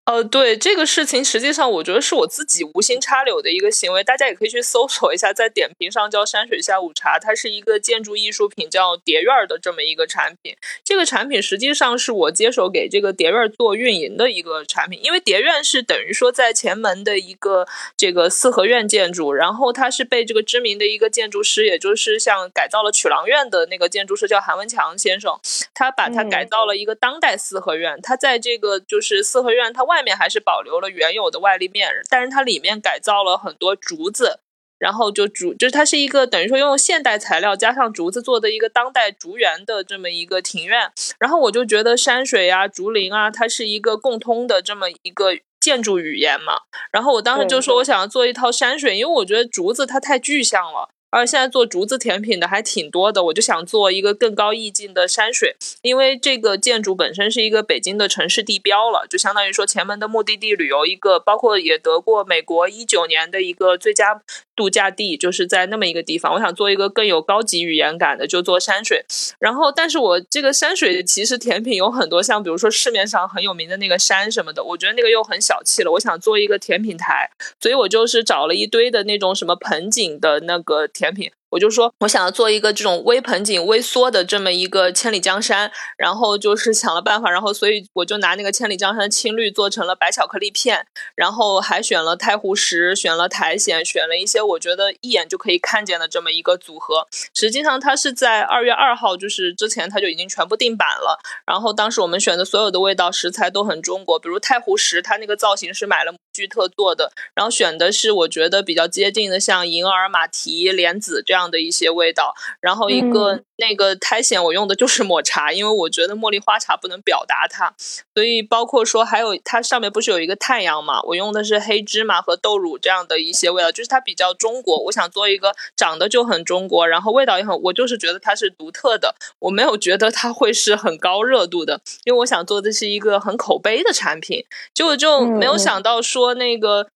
[0.05, 4.05] 呃，对这个事情，实际上我觉得是我自己无心插柳的一个行为。
[4.05, 10.55] 大家也可以去搜索一下，在点评上叫山水下午茶，它是一个建筑艺术品，叫蝶院的这么一个产品。
[10.85, 25.40] 这个产品实际上是我接手给这个蝶院做运营的一个产品，因为蝶院是等于说在前门的一个这个四合院建筑，然后它是被这个知名的一个建筑师，也就是像改造了曲廊院的那个建筑师叫韩文强先生，
[25.73, 27.99] 他把它改造了一个当代四合院。
[28.03, 29.93] 他在这个就是四合院，它外。
[29.94, 34.40] 外面还是保留了原有的外立面，但是它里面改造了很多竹子，
[34.76, 40.90] 然后就竹就是它是一个等于说用现代材料加上竹子做的一个当代竹园的这么一个庭院。
[41.20, 46.62] 然后我就觉得山水啊、竹林啊，它是一个共通的这么一个建筑语言嘛。
[46.90, 50.90] 然后我当时就说我想要做一套山水，因为我觉得竹子它太具象了。
[51.14, 64.20] 而现在做竹子甜品的还挺多的，我就想做一个更高意境的山水，因为这个建筑本身是一个北京的城市地标了，就相当于说前门的目的地旅游一个，包括也得过美国一九年的一个最佳
[64.57, 66.35] 度假地，就是在那么一个地方。
[66.35, 69.05] 我想做一个更有高级语言感的，就做山水。
[69.38, 75.92] 然后，但是我这个山水其实甜品有很多，像比如说市面上很有名的那个山什么的，我觉得那个又很小气了。
[75.92, 80.88] 我想做一个甜品台，所以我就是找了一堆的那种什么盆景的那个。
[81.05, 97.07] 甜品，我就说我想要做一个这种微盆景、微缩的这么一个千里江山，然后就是想了办法，然后所以我就拿那个千里江山青绿做成了白巧克力片，然后还选了太湖石、选了苔藓、选了一些我觉得一眼就可以看见的这么一个组合。
[97.35, 101.20] 实际上它是在二月二号，就是之前它就已经全部定版了。
[101.47, 106.14] 然后当时我们选的所有的味道食材都很中国，比如太湖石，它那个造型是买了。
[106.35, 112.35] 巨特做的，然后选的是我觉得比较接近的，像银耳、马蹄、莲子这样的一些味道。
[112.61, 117.72] 然后一个那个苔藓，我用的就是抹茶，因为我觉得茉莉花茶不能表达它，
[118.14, 124.76] 所以包括说还有它上面不是有一个太阳嘛，我用的是黑芝麻和豆乳这样的一些味道，就是它比较中国。
[124.85, 136.24] 我想做一个长得就很中国，然后味道也很，我就是觉得它是独特的，我没有觉得它会是很高热度的，因为我想做的是一个很口碑的产品，结果就没有想到说。
[136.25, 136.89] 说那个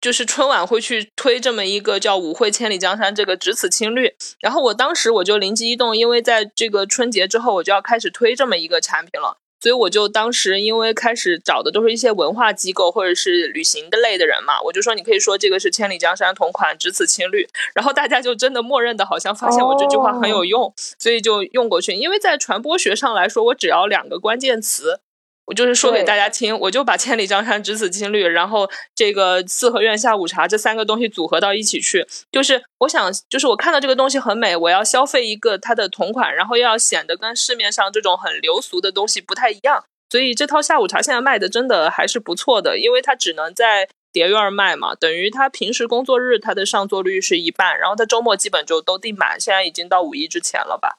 [0.00, 9.38] 就是春晚会去推这么一个叫“舞会千里江山”这个只此青绿，然后我当时我就灵机一动，因为在这个春节之后我就要开始推这么一个产品了。
[9.58, 21.94] 所以我就当时因为开始找的都是一些文化机构或者是旅行的类的人嘛，我就说你可以说这个是千里江山同款，只此青绿，然后大家就真的默认的好像发现我这句话很有用，所以就用过去。
[21.94, 25.00] 因为在传播学上来说，我只要两个关键词。
[25.46, 50.98] 我就是说给大家听，我就把千里江山只此青绿，然后这个四合院下午茶这三个东西组合到一起去，就是我想，就是我看到这个东西很美，我要消费一个它的同款，然后又要显得跟市面上这种很流俗的东西不太一样，所以这套下午茶现在卖的真的还是不错的，因为它只能在叠院卖嘛，等于它平时工作日它的上座率是一半，然后它周末基本就都订满，现在已经到五一之前了吧？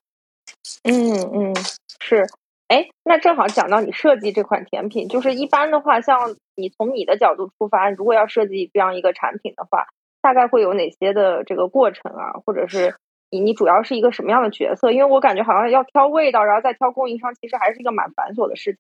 [0.83, 1.53] 嗯嗯，
[1.99, 2.25] 是。
[2.67, 9.87] 哎，那正好讲到你设计这款甜品，就是一般的话，像你从你的角度出发，如果要设计这样一个产品的话，
[10.21, 12.33] 大概会有哪些的这个过程啊？
[12.45, 12.95] 或者是
[13.31, 14.91] 你你主要是一个什么样的角色？
[14.91, 18.79] 因为我感觉好像要挑味道，然后再挑供应商，其实还是一个蛮繁琐的事情。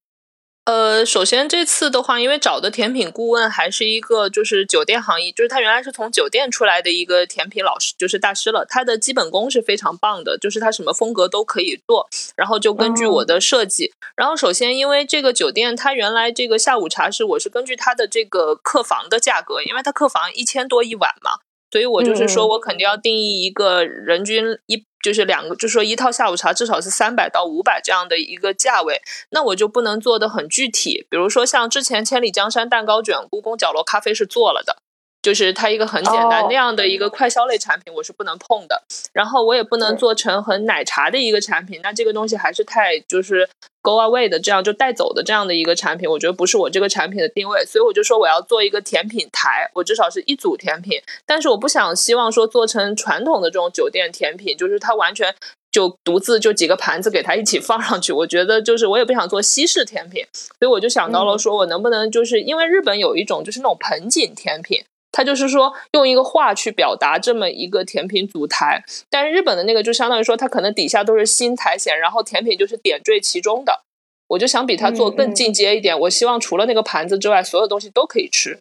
[0.67, 8.65] 呃，首先这次的话，因为找的甜品顾问还是一个就是酒店行业，就是他原来是从酒店出来的一个甜品老师，就是大师了。
[8.65, 12.09] 他的基本功是非常棒的，就是他什么风格都可以做。
[12.35, 21.39] 然后就根据我的设计，然后首先因为这个酒店，它原来这个下午茶是我是根据它的这个客房的价格，因为它客房一千多一晚嘛，
[21.71, 24.83] 所以我就是说我肯定要定义一个人均一。
[25.07, 31.07] 就是两个，就说一套下午茶至少是三百到五百这样的一个价位，那我就不能做的很具体。
[31.09, 34.83] 比如说像之前千里江山蛋糕卷、故宫角落咖啡是做了的，
[35.27, 38.81] 就是它一个很简单那样的一个快消类产品，我是不能碰的。
[39.11, 43.49] 然后我也不能做成很奶茶的一个产品，那这个东西还是太就是。
[43.83, 55.33] Go away 的这样就带走的这样的一个产品，我觉得不是我这个产品的定位，所以我就说我要做一个甜品台，我至少是一组甜品，但是我不想希望说做成传统的这种酒店甜品，就是它完全
[55.71, 60.25] 就独自就几个盘子给它一起放上去，我觉得就是我也不想做西式甜品，
[60.59, 64.83] 所以我就想到了说我能不能就是因为日本有一种就是那种盆景甜品。
[65.17, 73.81] 它就是说用一个画去表达这么一个甜品组台，但是日本的那个就相当于说它可能底下都是新苔藓，然后甜品就是点缀其中的。
[74.27, 78.59] 我就想比它做更进阶一点，我希望除了那个盘子之外，所有东西都可以吃。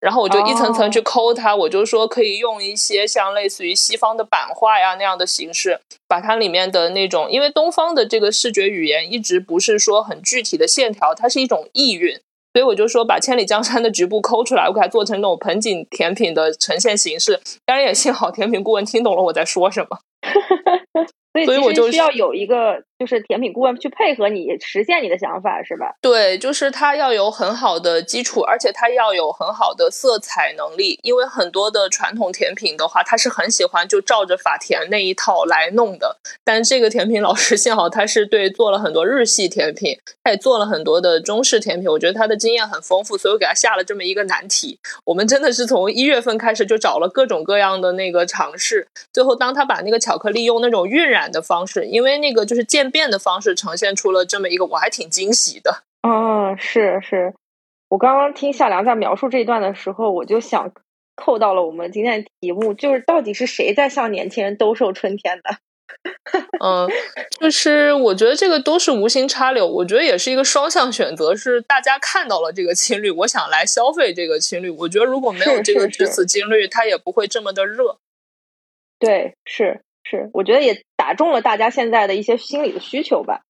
[0.00, 5.78] 然后我就一层层去抠它，我就说可以用一些像类似于西方的版画呀那样的形式，
[6.08, 12.18] 把它里面的那种，因为东方的这个视觉语言一直不是说很具体的线条，它是一种意蕴。
[12.56, 17.38] 所以我就说，把千里江山的局部抠出来，我给它做成那种盆景甜品的呈现形式。
[17.66, 19.98] 当然也幸好甜品顾问听懂了我在说什么。
[21.44, 25.94] 所以我就需要有一个就是甜品顾问去配合你实现你的想法，是吧？
[26.00, 30.98] 对，就是他要有很好的基础，而且他要有很好的色彩能力。
[31.02, 36.16] 因为很多的传统甜品的话，他是很喜欢就照着法甜那一套来弄的。
[36.42, 41.90] 但这个甜品老师幸好他是对做了很多日系甜品，他也做了很多的中式甜品。
[41.90, 44.78] 我觉得他的经验很丰富，所以我给他下了这么一个难题。
[45.04, 51.26] 我们真的是从一月份开始就找了各种各样的那个尝试，最后当他把那个巧克力用那种晕染。
[51.26, 55.84] 的方式，因为那个就是渐变的方式，呈现出了这么一个，我还挺惊喜的。
[56.02, 57.34] 嗯，是是，
[57.88, 60.72] 我刚刚听夏良在描述这一段的时候，我就想
[61.14, 65.58] 扣到了我们今天的题目，就是到底是谁在向年轻人兜售春天的？
[66.62, 66.88] 嗯，
[67.40, 74.68] 就是我觉得这个都是无心插柳，我觉得也是一个双向选择，是大家看到了这个青绿，我想来消费这个青绿。
[74.68, 77.98] 我觉得如果没有这个只此青绿，它也不会这么的热。
[78.98, 79.80] 对，是。
[80.08, 83.45] 是，我觉得也打中了大家现在的一些心理的需求吧。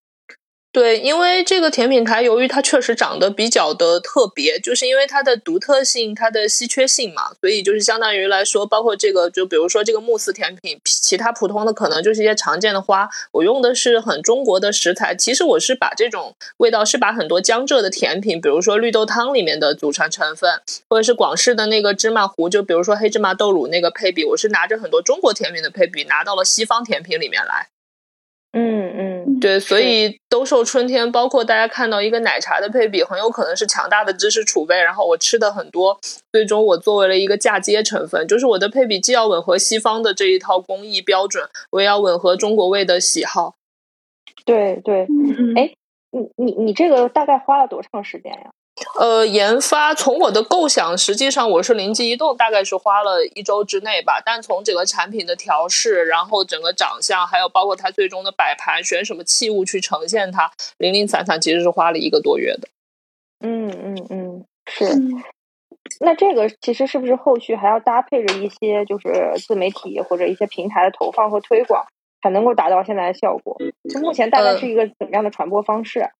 [0.77, 15.15] 对，因为这个甜品台，由于它确实长得比较的特别，就是因为它的独特性、它的稀缺性嘛，所以就是相当于来说，包括这个，就比如说这个慕斯甜品，其他普通的可能就是一些常见的花，我用的是很中国的食材。
[15.15, 20.61] 其实我是把这种味道，是把很多江浙的甜品，比如说绿豆汤里面的组成成分，
[20.91, 27.69] 或者是广式的那个芝麻糊，就比如说黑芝麻豆乳那个配比，我是拿着很多中国甜品的配比，拿到了西方甜品里面来。
[28.59, 34.81] 嗯嗯，对，所以兜售春天，包括大家看到一个奶茶的配比，很有可能是强大的知识储备。
[34.81, 36.01] 然后我吃的很多，
[36.33, 43.57] 最终我作为了一个嫁接成分，就是我的配比既要吻合西方的这一套工艺标准，我也要吻合中国味的喜好。
[44.47, 45.07] 对对，
[45.55, 45.75] 哎，
[46.13, 48.51] 你你你这个大概花了多长时间呀？
[48.99, 54.21] 呃，研发从我的构想，实际上我是灵机一动，大概是花了一周之内吧。
[54.25, 62.69] 但从整个产品的调试，然后整个长相，还有包括它最终的摆盘，选什么器物去呈现它，零零散散其实是花了一个多月的。
[63.41, 64.85] 嗯嗯嗯，是。
[66.01, 71.87] 那这个其实是不是后续还要搭配着一些就是自媒体或者一些平台的投放和推广，
[72.23, 73.57] 才能够达到现在的效果？
[73.89, 76.11] 就目前大概是一个怎么样的传播方式？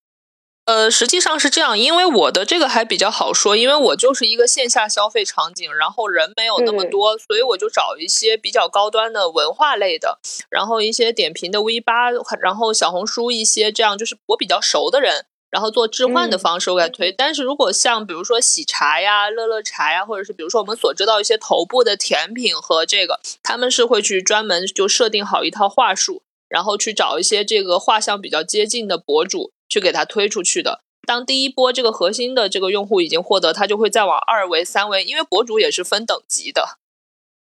[0.67, 10.19] 呃，实际上是这样，因为我的这个还比较好说，因为我就是一个线下消费场景，然后人没有那么多，所以我就找一些比较高端的文化类的，
[10.51, 12.11] 然后一些点评的 V 八，
[12.41, 17.13] 然后小红书一些这样就是我比较熟的人，然后做置换的方式我给推。
[17.13, 29.53] 但是如果像比如说喜茶呀、乐乐茶呀，或者是比如说我们所知道一些头部的甜品和这个，他们是会去专门就设定好一套话术，然后去找一些这个画像比较接近的博主。
[29.69, 30.81] 去给它推出去的。
[31.07, 36.79] 当第一波这个核心的这个用户已经获得，它就会再往二维、三维，因为博主也是分等级的。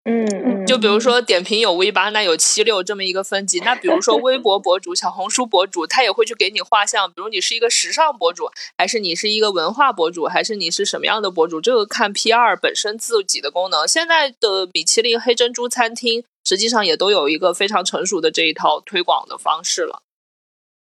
[0.04, 0.66] 嗯嗯。
[0.66, 3.58] 就比如说点评有 V 八，那有七六这么一个分级。
[3.60, 7.08] 那比如说微博博主、小红书博主，他也会去给你画像。
[7.08, 11.60] 比如你是一个时尚博主，还是你是一个文化博主，还是你是什么样的博主？
[11.60, 13.88] 这个看 P 二本身自己的功能。
[13.88, 20.02] 现在的米其林黑珍珠餐厅，实际上也都有一个非常成熟的这一套推广的方式了。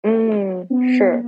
[0.03, 0.40] 嗯，
[0.97, 1.23] 是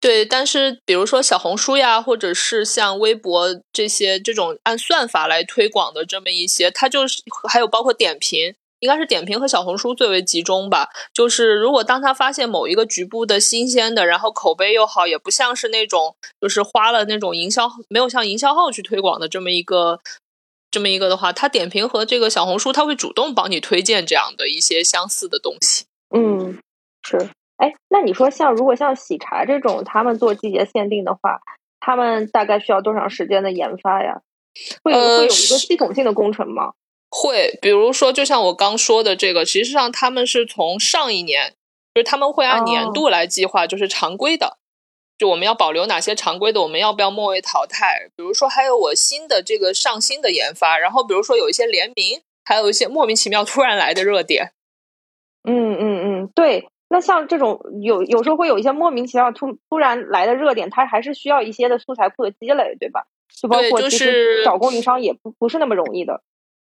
[0.00, 10.88] 对，但是比如说小红书呀，或者是像微博这些这种按算法来推广的这么一些，它就是还有包括点评，应该是点评和小红书最为集中吧。
[11.14, 20.00] 就是如果当他发现某一个局部的新鲜的，然后口碑又好，也不像是那种就是花了那种营销没有像营销号去推广的这么一个
[20.72, 25.84] 这么一个的话，他点评和这个小红书他会主动帮你推荐这样的一些相似的东西。
[26.12, 26.58] 嗯，
[27.06, 27.28] 是。
[27.62, 31.40] 哎，那你说像如果像喜茶这种，他们做季节限定的话，
[31.78, 34.20] 他们大概需要多长时间的研发呀？
[34.82, 36.72] 会会有一个系统性的工程吗？
[37.08, 41.54] 会，比如说，就像我刚说的这个，实际上他们是从上一年，
[41.94, 44.58] 就是他们会按年度来计划，就是常规的，
[45.16, 48.08] 就我们要保留哪些常规的，我们要不要末位淘汰？
[48.16, 54.50] 比如说还有我新的这个上新的研发，然后比如说有一些联名，还有一些莫名其妙突然来的热点。
[55.44, 56.68] 嗯嗯嗯，对。
[56.92, 63.06] 那像这种有有时候会有一些莫名其妙突突然来的热点，它还是需要一些的素材库的积累，对吧？
[63.34, 66.20] 就包括其实找供应商也不不是那么容易的，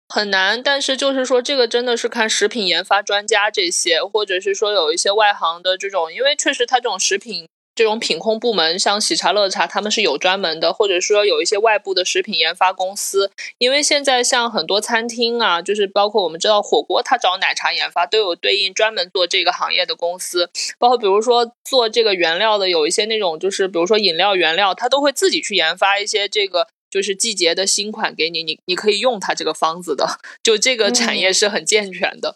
[0.07, 0.61] 很难。
[0.61, 7.47] 但是就是说，这个真的是看食品研发专家这些，或者是说有一些外行的这种，因为确实它这种食品。
[7.79, 13.31] 这种品控部门，像喜茶、乐茶，他们是有专门的，或者说有一些外部的食品研发公司。
[13.57, 20.49] 因为现在像很多餐厅啊，就是包括我们知道火锅，他找奶茶研发都有对应专门做这个行业的公司。
[20.77, 30.05] 包括比如说做这个原料的，有一些那种就是比如说饮料原料，他都会自己去研发一些这个就是季节的新款给你，你你可以用它这个方子的。
[30.43, 32.35] 就这个产业是很健全的。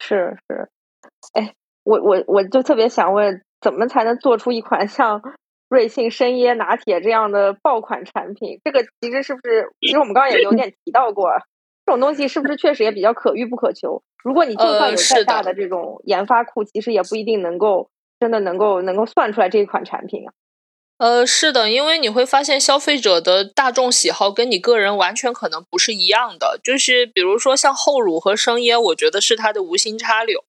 [0.00, 0.68] 是是，
[1.34, 1.54] 哎，
[1.84, 3.44] 我我我就特别想问。
[3.60, 5.20] 怎么才能做出一款像
[5.68, 8.60] 瑞幸深椰拿铁这样的爆款产品？
[8.64, 9.70] 这个其实是不是？
[9.80, 11.30] 其实我们刚刚也有点提到过，
[11.84, 14.02] 这种东西是不是确实也比较可遇不可求？
[14.24, 20.32] 如果你就算有再大的这种研发库，其实也不一定能够真的能够能够算出来这一款产品啊。
[20.98, 26.58] 呃，是的，因为你会发现消费者的大众喜好跟你个人完全可能不是一样的。
[26.64, 30.42] 就是比如说像厚乳和生椰，我觉得是它的无心插柳。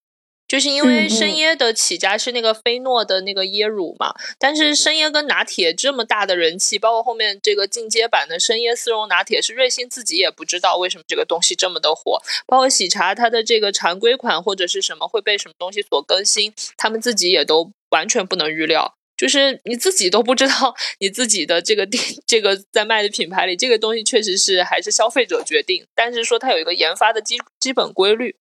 [0.50, 12.20] 就是因为生椰的起家是那个菲诺的那个椰乳嘛，但是生椰跟拿铁这么大的人气，包括后面这个进阶版的生椰丝绒拿铁，是瑞幸自己也不知道为什么这个东西这么的火。
[12.48, 18.96] 包括喜茶它的这个常规款或者是什么会被什么东西所更新，他们自己也都完全不能预料。
[19.16, 28.36] 就是你自己都不知道你自己的这个店这个在卖的品牌里，这个东西确实是还是消费者决定，但是说它有一个研发的基基本规律。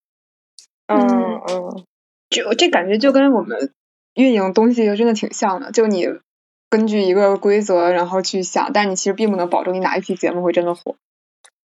[0.87, 0.97] 嗯
[1.51, 1.85] 嗯。
[2.31, 3.73] 就这感觉就跟我们
[4.15, 6.07] 运营东西就真的挺像的，就你
[6.71, 10.97] 根据一个规则然后去想，但你其实并不能保证你哪一期节目会真的火。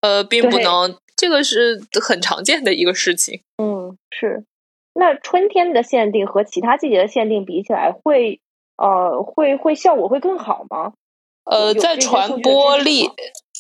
[0.02, 3.42] 呃，并不能，这个是很常见的一个事情。
[3.58, 4.46] 嗯，是。
[4.94, 8.40] 那春天的限定和其他季节的限定比起来，会
[8.78, 10.94] 呃会会效果会更好吗？
[11.46, 13.10] 呃，在传播力，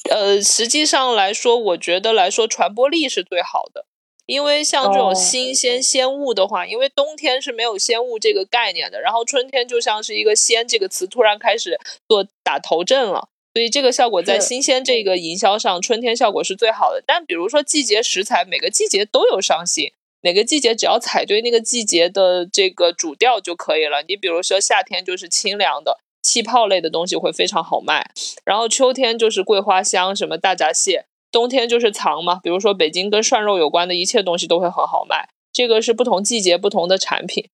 [0.09, 3.85] 呃，实际上来说，我觉得来说传播力是最好的。
[4.25, 17.03] 因为像这种新鲜鲜物的话，因为冬天是没有鲜物这个概念的，然后春天就像是一个“鲜”这个词突然开始做打头阵了，所以这个效果在新鲜这个营销上，春天效果是最好的。
[17.05, 24.03] 但比如说季节食材，每个季节都有上新，每个季节只要踩对那个季节的这个主调就可以了。
[24.07, 28.09] 你比如说夏天就是清凉的气泡类的东西会非常好卖，
[28.45, 31.05] 然后秋天就是桂花香，什么大闸蟹。
[31.33, 37.49] 冬天就是藏嘛，比如说北京跟涮肉有关的一切东西都会很好卖，这个是不同季节不同的产品。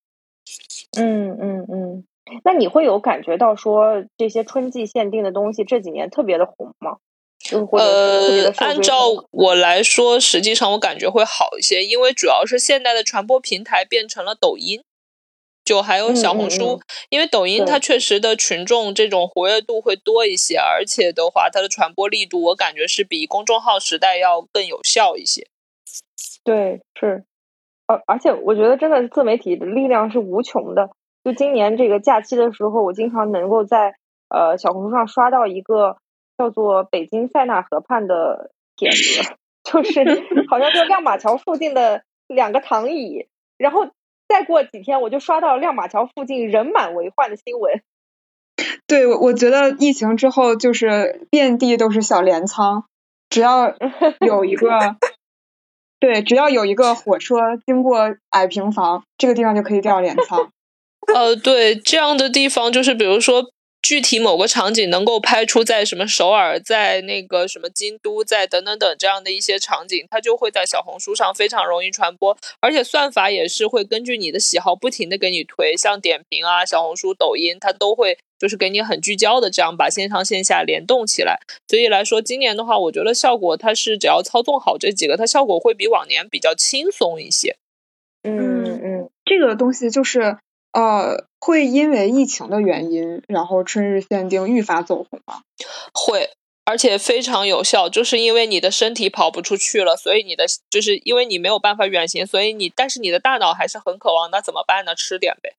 [0.96, 2.04] 嗯嗯嗯，
[2.44, 6.98] 那你会有感觉到说这些春季限定的东西这几年特别的红吗？
[7.72, 8.96] 呃，按照
[9.30, 14.82] 我来说，实际上我感觉会好一些，因为主要是现在的传播平台变成了抖音，
[15.64, 16.80] 就还有小红书。
[17.08, 25.46] 因为抖音它确实的群众这种活跃度会多一些，而且的话，它的传播力度我感觉是比公众号时代要更有效一些。
[26.44, 27.24] 对，是，
[27.86, 30.90] 而而且我觉得真的是自媒体的力量是无穷的。
[31.24, 33.94] 就今年这个假期的时候，我经常能够在
[34.28, 35.96] 呃小红书上刷到一个。
[36.38, 40.02] 叫做北京塞纳河畔的帖子， 就是
[40.48, 43.26] 好像就亮马桥附近的两个躺椅，
[43.58, 43.90] 然后
[44.30, 47.82] 再过几天我就刷到亮马桥附近人满为患的新闻。
[48.86, 52.84] 对，我我觉得疫情之后就是遍地都是小镰仓，
[53.28, 53.74] 只要
[54.24, 54.96] 有一个，
[55.98, 60.50] 对，只要有一个火车经过矮平房，这个地方就可以叫镰仓。
[61.12, 63.50] 呃，对，这样的地方就是比如说。
[63.82, 81.40] 具体某个场景能够拍出在什么首尔，在那个什么京都，在等等等这样的一些场景，它就会在小红书上非常容易传播，而且算法也是会根据你的喜好不停的给你推，像点评啊、小红书、抖音，它都会就是给你很聚焦的这样把线上线下联动起来。
[81.66, 87.56] 所以来说，今年的话，我觉得效果它是只要操纵好这几个，它效果会比往年比较轻松一些。
[88.22, 90.36] 嗯嗯，这个东西就是。
[90.72, 95.40] 呃，会因为疫情的原因，然后春日限定愈发走红吗？
[95.92, 96.30] 会，
[96.64, 104.94] 而且非常有效，就是因为你的身体跑不出去了，所以你的就是因为你没有办法远行，所以你但是你的大脑还是很渴望，那怎么办呢？
[104.94, 105.54] 吃点呗。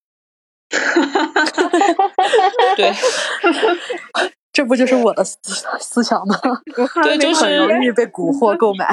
[2.78, 2.94] 对，
[4.54, 5.38] 这不就是我的思
[5.82, 6.40] 思想吗？
[7.04, 8.88] 对，就是很容易被 蛊惑购买。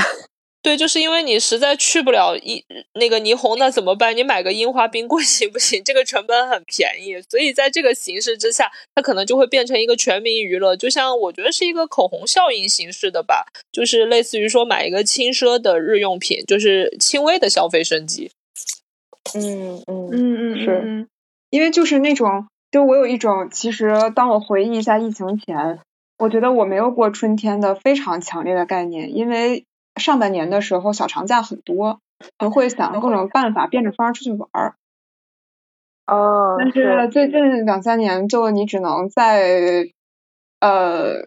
[0.61, 4.15] 对，就是因为你实在去不了一那个霓虹，那怎么办？
[4.17, 5.83] 你买个樱花冰棍行不行？
[5.85, 10.77] 这个成本很便宜，所以在这个形式之下，它可能就会变成一个全民娱乐。
[10.77, 18.33] 就像我觉得是一个口红效应形式的吧，就是类似于说买一个轻奢的日用品，就是轻微的消费升级。
[19.35, 21.07] 嗯嗯嗯嗯是，
[21.51, 25.79] 因为就是那种，就我有一种，其实当我回忆一下疫情前，
[26.19, 29.65] 我觉得我没有过春天的非常强烈的概念，因为。
[29.99, 32.01] 上半年的时候，小长假很多，
[32.39, 34.75] 都会想各种办法变着法儿出去玩儿。
[36.07, 36.57] 哦。
[36.59, 39.91] 但是最近两三年，就你只能在
[40.61, 41.27] 呃，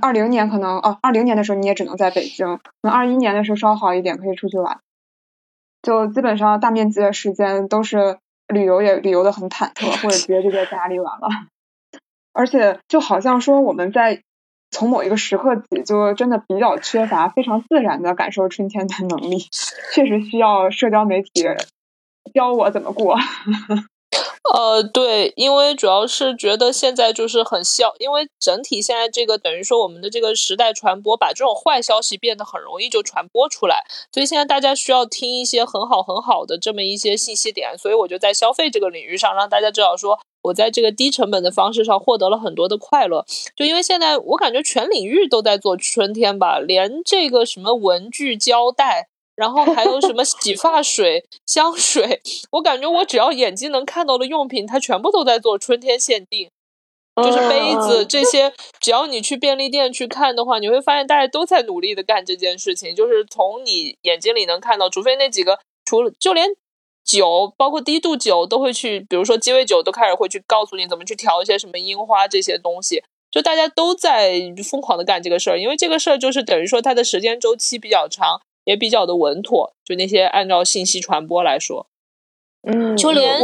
[0.00, 4.80] 二零年可能哦，二零年的时候你也只能在北京，那二一年的时候稍好一点，可以出去玩。
[5.82, 8.18] 就基本上大面积的时间都是
[8.48, 11.28] 旅游，也旅游的很忐忑，或者直接就在家里玩了。
[12.32, 14.22] 而且就好像说我们在。
[14.70, 19.48] 从某一个时刻起，就真的比较缺乏非常自然的感受春天的能力，
[19.94, 21.30] 确实需要社交媒体
[22.32, 23.16] 教我怎么过。
[24.52, 40.18] 呃，对，因为主要是觉得现在就是很消，因为整体现在这个等于说我们的这个时代传播，把这种坏消息变得很容易就传播出来，所以现在大家需要听一些很好很好的这么一些信息点，所以我就在消费这个领域上让大家知道说。
[40.42, 52.22] 我在这个低成本的方式上获得了很多的快乐，就因为现在我感觉全领域都在做春天吧，连这个什么文具胶带，然后还有什么洗发水、香水，
[52.52, 56.48] 我感觉我只要眼睛能看到的用品，它全部都在做春天限定，
[57.16, 57.38] 就是。
[57.50, 66.48] 杯子这些，只要你去便利店去看的话，你会发现大家都在努力的干这件事情，就是从你眼睛里能看到，除非那几个，除了就连。
[67.10, 79.72] 酒包括低度酒都会去，比如说鸡尾酒都开始会去告诉你怎么去调一些什么樱花这些东西，就大家都在疯狂的干这个事儿，因为这个事儿就是等于说它的时间周期比较长，也比较的稳妥。
[79.84, 81.86] 就那些按照信息传播来说，
[82.62, 83.40] 嗯，就连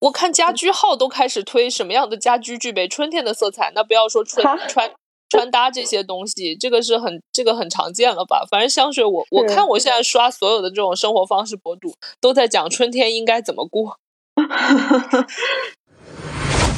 [0.00, 4.92] 我看家居号都开始推什么样的家居具备春天的色彩，那不要说春穿。
[5.28, 8.44] 穿搭这些东西，这个是很这个很常见了吧？
[8.50, 13.98] 反正香水，我我看我现在刷所有的这种生活方式博主，都在讲春天应该怎么过。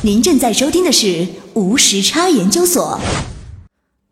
[0.04, 3.00] 您正在收听的是无时差研究所。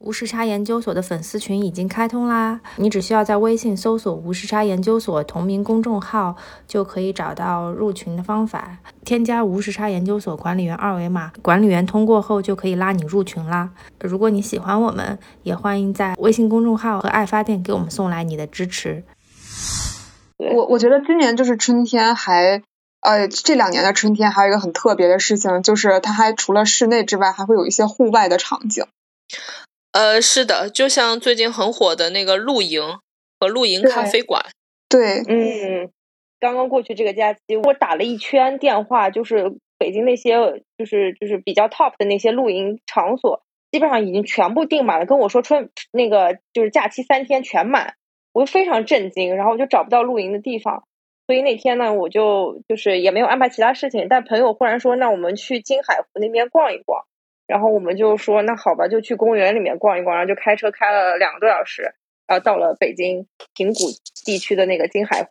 [0.06, 2.60] 无时差研究所的粉丝群已经开通啦！
[2.76, 6.36] 你只需要在微信搜索“无时差研究所”同名公众号，
[6.68, 8.78] 就可以找到入群的方法。
[9.04, 13.70] 添加无时差研究所管理员二维码，管理员通过后就可以拉你入群啦。
[13.98, 19.02] 如果你喜欢我们，也欢迎在微信公众号和爱发电给我们送来你的支持。
[20.36, 22.62] 我我觉得今年就是春天，还
[23.00, 28.84] 呃这两年的春天还有一个很特别的事情，就是它还除了室内之外，还会有一些户外的场景。
[29.92, 32.82] 呃，是的，就像最近很火的那个露营
[33.40, 34.44] 和露营咖啡馆。
[34.88, 35.90] 对，嗯，
[36.38, 47.94] 刚刚过去这个假期，我打了一圈电话，就是北京那些，就是就是比较 top 的那些露营场所，基本上已经全部订满了，跟我说春那个就是假期三天全满，
[48.32, 50.84] 我就非常震惊，然后我就找不到露营的地方，
[51.26, 57.04] 所以那天呢，我就就是也没有安排其他事情，但朋友忽然说，那我们去金海湖那边逛一逛，
[57.46, 61.94] 然后我们就说那好吧，就去公园里面逛一逛，然后就开车开了两个多小时。
[62.26, 63.84] 然后到了北京平谷
[64.24, 65.30] 地区的那个金海湖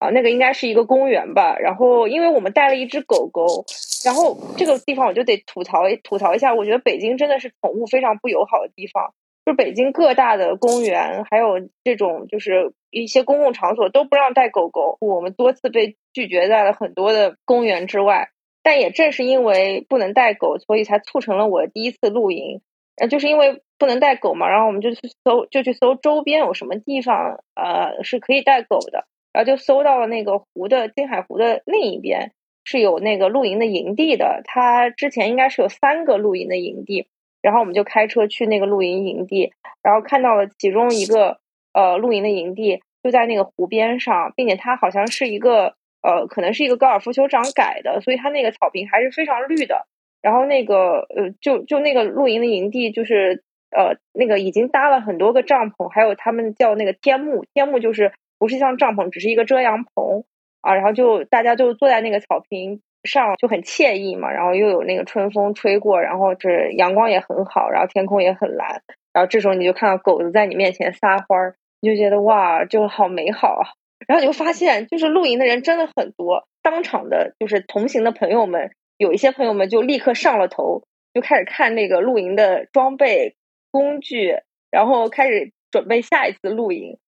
[0.00, 1.56] 啊，那个应该是一个公园吧。
[1.60, 3.64] 然后因为我们带了一只狗狗，
[4.04, 9.14] 然后这个地方我就得吐槽吐槽一下，我觉得北京真的是宠物非常不友好的地方。
[9.46, 18.30] 就北京各大的公园，还有这种就是一些公共场所都不让带狗狗，我们多次被拒绝在了很多的公园之外。
[18.62, 22.60] 但也正是因为不能带狗，所以才促成了我第一次露营。
[22.96, 23.62] 呃，就是因为。
[23.78, 29.08] 不能带狗嘛，然后我们就去搜，就去搜周边有什么地方，呃，是可以带狗的。
[29.32, 32.30] 然后就搜到了那个湖的金海湖的另一边
[32.62, 34.42] 是有那个露营的营地的。
[34.44, 37.08] 它之前应该是有三个露营的营地，
[37.40, 39.52] 然后我们就开车去那个露营营地，
[39.82, 41.38] 然后看到了其中一个
[41.72, 49.86] 呃露营的营地就在那个湖边上，并且它好像是一个呃，可能是一个高尔夫球场改的，所以它那个草坪还是非常绿的。
[50.20, 53.42] 然后那个呃，就就那个露营的营地就是。
[53.74, 60.24] 呃，那个已经搭了很多个帐篷，还有他们叫那个天幕，天幕就是不是像帐篷，只是一个遮阳棚
[60.60, 60.74] 啊。
[60.74, 64.30] 然后就大家就坐在那个草坪上，就很惬意嘛。
[64.30, 68.82] 然后又有那个春风吹过，然后这阳光也很好，然后天空也很蓝。
[69.14, 73.64] 然后这时候你就看到狗子在你面前撒欢儿，你就觉得哇，就好美好啊。
[74.06, 80.84] 然后你会发现，就是露营的人真的很多，当场的就是同行的朋友们，有一些朋友们就立刻上了头，
[81.14, 83.36] 就开始看那个露营的装备。
[83.74, 84.36] 工具，
[84.70, 86.98] 然后开始准备下一次露营。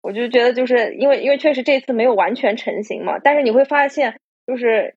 [0.00, 4.94] 我就觉得，就是因为因为确实这次没有完全成型嘛，但是你会发现，就是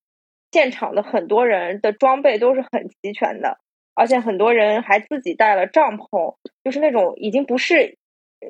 [0.51, 3.57] 现场的很多人的装备都是很齐全的，
[3.95, 7.97] 而且很多人还自己带了帐篷，就是那种已经不是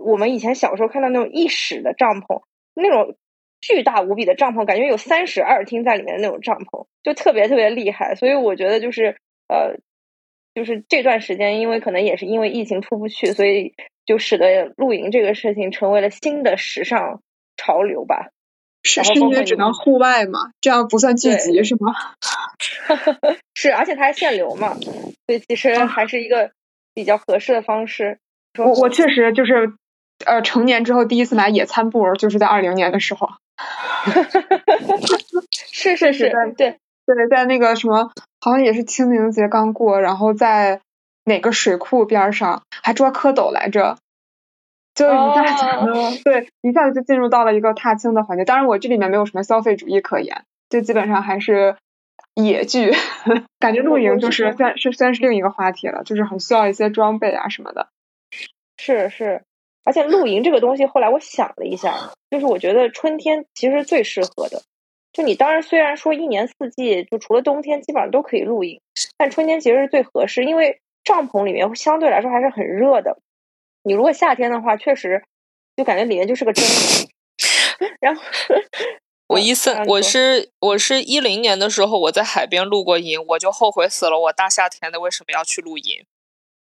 [0.03, 2.41] 我们以前小时候看到那种一室的帐篷，
[2.81, 3.15] 那种
[3.61, 8.15] 巨大无比的帐篷，感觉有三室二厅在里面的那种帐篷，就特别特别厉害。
[8.15, 9.17] 所以我觉得，就是
[9.47, 9.77] 呃。
[10.55, 13.75] 就是这段时间，因为可能也是因为疫情出不去，所以
[14.07, 17.21] 就使得露营这个事情成为了新的时尚
[17.57, 18.29] 潮流吧。
[18.81, 20.49] 是，是因为只能户外嘛？
[20.59, 21.93] 这样不算聚集是吗？
[23.53, 26.49] 是，而且它还限流嘛，所以其实还是一个
[26.95, 28.17] 比较合适的方式。
[28.57, 29.73] 我我确实就是
[30.25, 33.29] 呃，成年之后第一次买野餐布，就是在二零年的时候。
[35.51, 36.77] 是是是，对。
[37.05, 38.11] 对，在那个什么，
[38.41, 40.81] 好像也是清明节刚过，然后在
[41.23, 43.97] 哪个水库边上还捉蝌蚪来着，
[44.93, 45.63] 就一下子，
[46.25, 48.43] 对，一下子就进入到了一个踏青的环节。
[48.43, 51.77] 当然，我这里面没有什么消费主义可言，就基本上还是
[52.35, 52.91] 野剧。
[53.57, 57.87] 感觉露营就是算是算是另一个话题了，就是很需要一些装备啊什么的。
[58.77, 59.43] 是是，
[59.87, 64.61] 而且露营这个东西，后来我想了一下，就是我觉得春天其实最适合的。
[65.13, 68.81] 就你当然虽然说一年四季就除了冬天基本上都可以露营，
[69.17, 73.17] 但春天其实是最合适，因为帐篷里面相对来说还是很热的。
[73.83, 75.23] 你如果夏天的话，确实
[75.77, 77.89] 就感觉里面就是个蒸笼。
[78.01, 78.21] 然后
[79.27, 86.05] 我一 三我是我是一零年的时候我在海边露过营，我就后悔死了，我大夏天的为什么要去露营？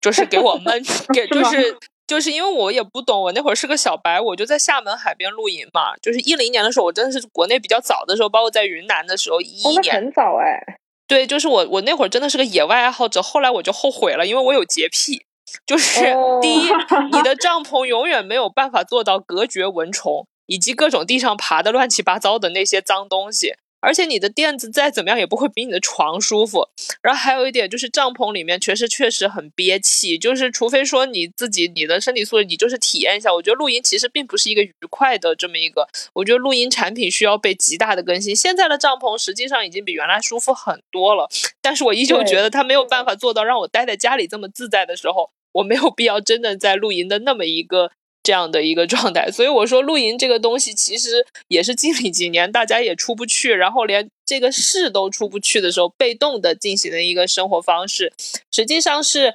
[0.01, 1.77] 就是给我闷， 给就是。
[2.11, 5.95] 就是因为我也不懂，我那会儿是个小白，我就在厦门海边露营嘛。
[6.03, 10.79] 就是一零年的时候，我真的是国内比较早的时候，包括在云南的时候，一一年很早哎。
[11.07, 15.23] 对，就是我我那会儿真的是个野外爱好者，后来我就后悔了，因为我有洁癖。
[15.65, 16.01] 就是
[16.43, 16.69] 第一，
[17.15, 23.55] 你的帐篷永远没有办法做到隔绝蚊虫以及各种地上爬的乱七八糟的那些脏东西。
[23.81, 26.69] 而且你的垫子再怎么样也不会比你的床舒服。
[27.03, 33.33] 然后还有一点就是帐篷里面确实确实很憋气，就是除非说你自己你的身体素质，你就是体验一下。
[33.33, 38.35] 我觉得露营其实并不是一个愉快的这么一个，我觉得露营产品需要被极大的更新。
[38.37, 41.29] 现在的帐篷实际上已经比原来舒服很多了，
[41.63, 47.91] 但是我依旧觉得它没有办法做到让我待在家里这么自在的时候，我没有必要真的在露营的那么一个。
[48.31, 58.13] 这样的一个状态， 所以我说露营这个东西其实也是近几年大家也出不去，然后连这个市都出不去的时候，被动的进行的一个生活方式，
[58.53, 59.35] 实际上是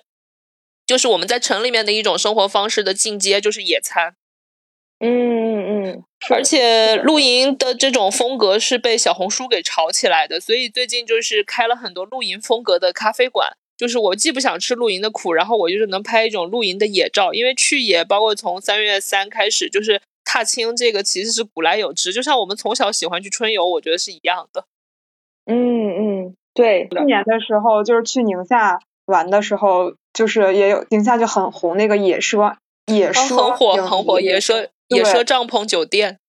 [0.88, 4.16] 就是我们在城里面的一种生活方式的进阶，就是野餐。
[5.02, 13.58] 嗯嗯嗯，而且露营的这种风格是被小红书给炒起来的，所以最近就是开了很多露营风格的咖啡馆。
[13.78, 17.34] 就是我既不想吃露营的苦，然后我就是能拍一种露营的野照。
[17.34, 22.14] 因为去野，包括从三月三开始，就是踏青，这个其实是古来有之。
[22.14, 24.66] 就像我们从小喜欢去春游，我觉得是一样的。
[25.46, 26.88] 嗯嗯，对。
[26.90, 32.56] 去年的时候，就是去宁夏玩的时候，就是也有宁夏就很红那个野奢
[32.88, 36.20] 野奢，很火很火野奢野奢帐篷酒店。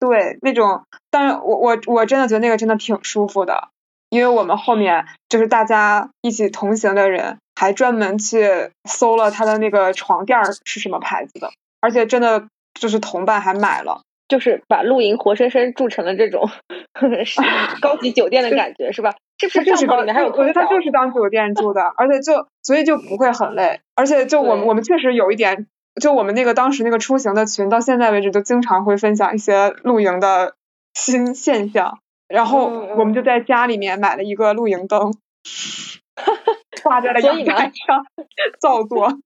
[0.00, 3.68] 对，那种，但是我我我真的觉得那个真的挺舒服的，
[4.10, 11.50] 因为我们后面就是大家一起同行的人，还专门去搜了他的那个床垫是什么牌子的，
[11.80, 12.48] 而且真的
[12.78, 16.48] 就是同伴还买了，就是把露营活生生住成了这种
[17.80, 19.14] 高级酒店的感觉，是吧？
[19.38, 25.66] 是不是就是帐篷里面还有我觉得他就是当酒店住的，而且就所以就不会很累，而且就我们我们确实有一点。
[26.00, 30.54] 就我们那个当时那个出行的群，到现在为止都经常会分享一些露营的
[30.94, 31.98] 新现象。
[32.28, 32.66] 然后
[32.96, 35.12] 我们就在家里面买了一个露营灯，
[36.82, 38.04] 挂在了阳台上，
[38.60, 39.18] 造作。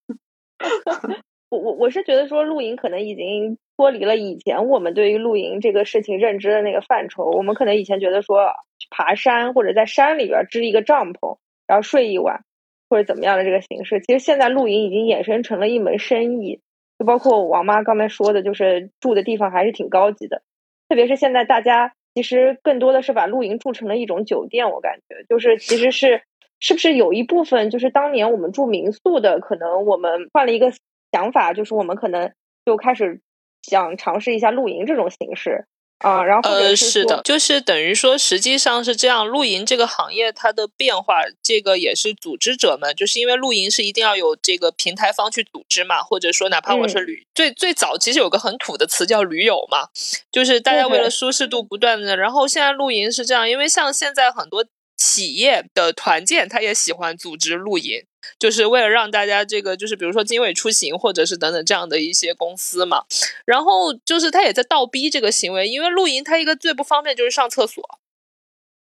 [1.50, 7.24] 我我我是觉得说露营可能已经脱离了以前我们对于露营这个事情认知的那个范畴。
[7.24, 8.52] 我们可能以前觉得说
[8.90, 12.44] 爬山或者在山里边支一个帐篷，然后睡一晚。
[12.90, 16.60] 或者怎么样的这个形式，其实现在露营已经衍生成了一门生意，
[16.98, 20.42] 就包括王妈刚才说的，就是住的地方还是挺高级的。
[20.90, 26.22] 特别是现在大家其实更多的是把露营住成了一种酒店，我感觉就是其实是
[26.60, 30.72] 是不是有一部分就是当年我们住民宿的，可能我们换了一个
[31.10, 32.32] 想法，就是我们可能
[32.64, 33.20] 就开始
[33.62, 35.66] 想尝试一下露营这种形式。
[36.02, 39.26] 啊，然后呃，是的，就是等于说，实际上是这样。
[39.26, 49.88] 露营这个行业它的变化，这个也是组织者们，就是因为露营是一定要有这个平台方去组织嘛，或者说哪怕我是旅，最最早其实有个很土的词叫驴友嘛，
[50.30, 52.16] 就是大家为了舒适度不断的。
[52.16, 54.64] 然后现在露营是这样，因为像现在很多
[55.02, 58.04] 企业的团建，他也喜欢组织露营。
[58.38, 63.04] 就是为了让大家这个，就是比如说经纬出行，或者是等等这样的一些公司嘛，
[63.44, 67.82] 然后就是他也在倒逼这个行为，因为露营它一个最不方便就是上厕所，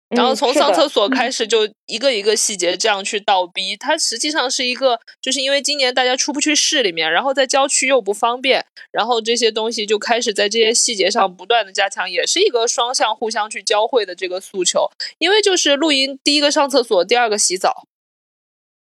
[0.09, 14.89] 然后从上厕所开始就一个一个细节这样去倒逼，它实际上是一个，就是因为今年大家出不去市里面，然后在郊区又不方便，然后这些东西就开始在这些细节上不断的加强，也是一个双向互相去交汇的这个诉求，
[15.19, 17.85] 因为就是露营第一个上厕所，第二个洗澡。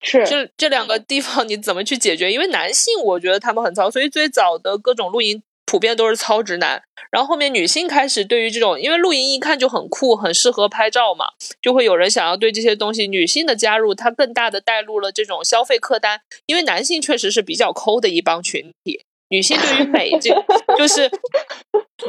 [0.03, 2.31] 是这这两个地方你怎么去解决？
[2.31, 6.83] 因为男性我觉得他们很糙，所以最早的各种露营普遍都是超直男。
[7.11, 11.27] 然后后面女性开始对于这种，因为露营一看就很酷，很适合拍照嘛，
[11.63, 13.07] 就会有人想要对这些东西。
[13.07, 16.21] 女性的加入，它更大的带入了这种消费客单。
[16.47, 19.05] 因为男性确实是比较抠的一帮群体。
[19.29, 20.31] 女性对于美，这
[20.77, 21.11] 就 是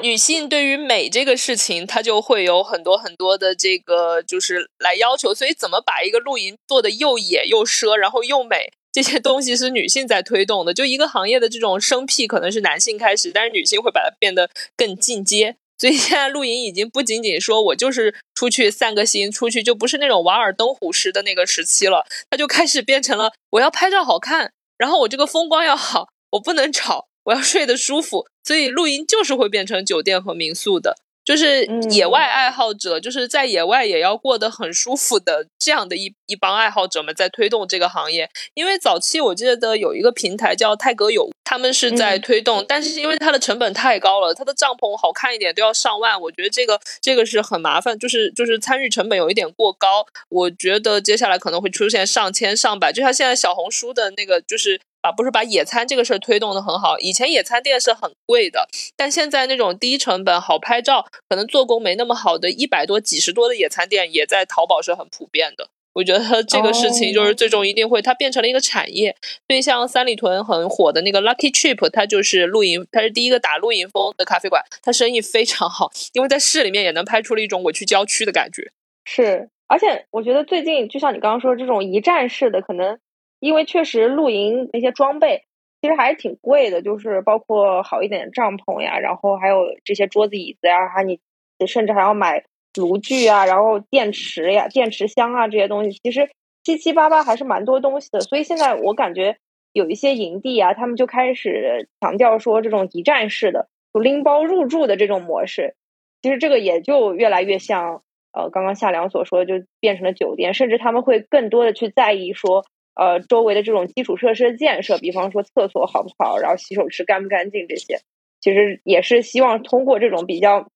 [0.02, 5.34] 女性对于美这个事情，她就会有很多很多的这个，就是来要求。
[5.34, 10.74] 所以，怎么把一个露营做的又野又奢，然后又美，这些东西是女性在推动的。
[10.74, 15.58] 就一个行业的这种生僻，可能是男性开始，但是女性会把它变得更进阶。
[15.78, 27.10] 所以，现在露营已经不仅仅说我就是出去散个心，出去就不是那种瓦尔登湖式的那个时期了，它就开始变成了我要拍照好看，然后我这个风光要好，我不能吵。
[27.26, 30.96] 我要睡得舒服，所以露营就是会变成酒店和民宿的，
[31.26, 38.30] 就是野外爱好者，就是在野外也要过得很舒服的这样的一一帮爱好者们在推动这个行业。
[38.54, 50.06] 因为早期我记得有一个平台叫泰格有，他们是在推动，但是因为它的成本太高了，它的帐篷好看一点都要上万，我觉得这个这个是很麻烦，就是就是参与成本有一点过高。
[50.30, 54.80] 我觉得接下来可能会出现上千上百，就像现在小红书的那个就是。
[55.06, 56.98] 啊，不是把野餐这个事儿推动的很好。
[56.98, 65.68] 以前野餐店是很贵的，但现在那种低成本、好拍照、可能做工没那么好的一百多、几十多的野餐店，也在淘宝是很普遍的。
[65.94, 69.16] 我觉得这个事情就是最终一定会，它变成了一个产业。
[69.48, 78.72] 所以像三里屯很火的那个 Lucky Trip，它就是露营，它是第一个打露营风的咖啡馆，它生意非常好，因为在市里面也能拍出了一种我去郊区的感觉。
[79.06, 82.98] 是，而且我觉得最近就像你刚刚说这种一站式的，可能。
[83.46, 85.44] 因为确实露营那些装备
[85.80, 91.20] 其实还是挺贵的，就是包括好一点的帐篷呀，然后还有这些桌子椅子呀，还你
[91.68, 92.44] 甚至还要买
[92.76, 96.32] 炉具啊，然后电池呀、电池箱啊这些东西，其实
[96.64, 98.22] 七七八八还是蛮多东西的。
[98.22, 99.38] 所以现在我感觉
[99.74, 105.76] 有一些营地啊，他们就开始强调说这种一站式的，就拎包入住的这种模式，
[106.24, 108.02] 其实这个也就越来越像
[108.34, 112.66] 呃刚刚夏良所说，就变成了酒店，甚至他们会更多的去在意说。
[112.96, 118.00] 呃，周围的这种基础设施的建设，比方说厕所好不好，然后洗手池干不干净，这些
[118.40, 120.70] 其实也是希望通过这种比较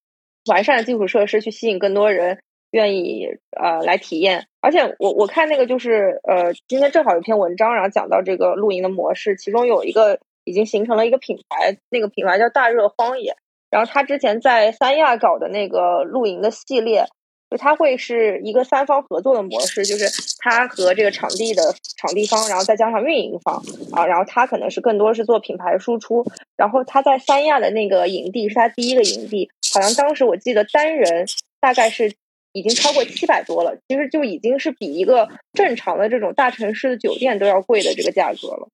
[0.46, 2.40] 完善的基础设施去吸引更多人
[2.70, 3.26] 愿意
[3.58, 4.46] 呃来体验。
[4.60, 13.34] 而且我我看那个就是呃，今天正好有篇文章，然后讲到这个露营的模式，其中有一个已经形成了一个品牌，那个品牌叫大热荒野。
[13.70, 17.04] 然后他之前在三亚搞的那个露营的系列，
[17.50, 20.04] 就它会是一个三方合作的模式，就是
[20.38, 23.60] 它和这个场地的场地方，然后再加上运营方
[23.92, 26.24] 啊，然后它可能是更多是做品牌输出，
[26.56, 31.26] 然后它在三亚的那个营地是它第一个营地，好像当时我记得单人
[31.60, 32.14] 大概是
[32.52, 38.68] 已经超过七百多了，其实就已经是比一个正常的这种大城市的酒店都要贵的这个价格了。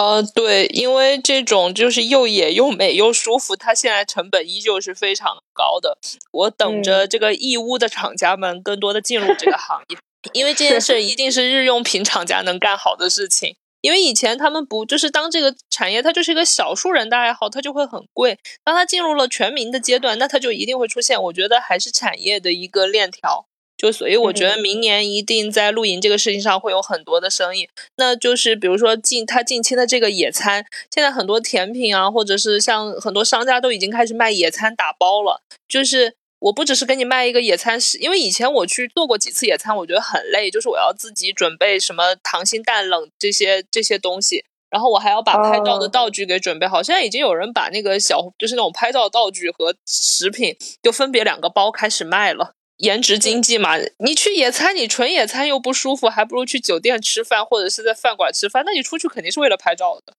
[0.00, 5.98] 呃，对，因为这种就是又野又美又舒服，它现在成本依旧是非常高的。
[6.30, 9.98] 我等着这个义乌的厂家们更多的进入这个行业，
[10.32, 13.56] 因为这件事一定是日用品厂家能干好的事情。
[13.82, 18.38] 因为以前他们不就是当这个产业它就是一个少数人的爱好，它就会很贵。
[18.64, 21.22] 当它进入了全民的阶段，那它就一定会出现。
[21.24, 23.46] 我觉得还是产业的一个链条。
[23.80, 27.66] 就所以我觉得明年一定在露营这个事情上会有很多的生意，
[27.96, 35.40] 那就是比如说近他近期的这个野餐，现在很多甜品啊，或者是像很多商家都已经开始卖野餐打包了。
[35.66, 46.82] 就是我不只是给你卖一个野餐食，因为以前我去做过几次野餐，我觉得很累，就是我要自己准备什么溏心蛋冷这些这些东西，然后我还要把拍照的道具给准备好。
[46.82, 52.52] 现在已经有人把那个小就是那种拍照道具和食品就分别两个包开始卖了。
[52.80, 58.62] 颜值经济嘛，你去野餐，你纯野餐又不舒服，还不如去酒店吃饭或者是在饭馆吃饭。
[58.64, 60.14] 那你出去肯定是为了拍照的。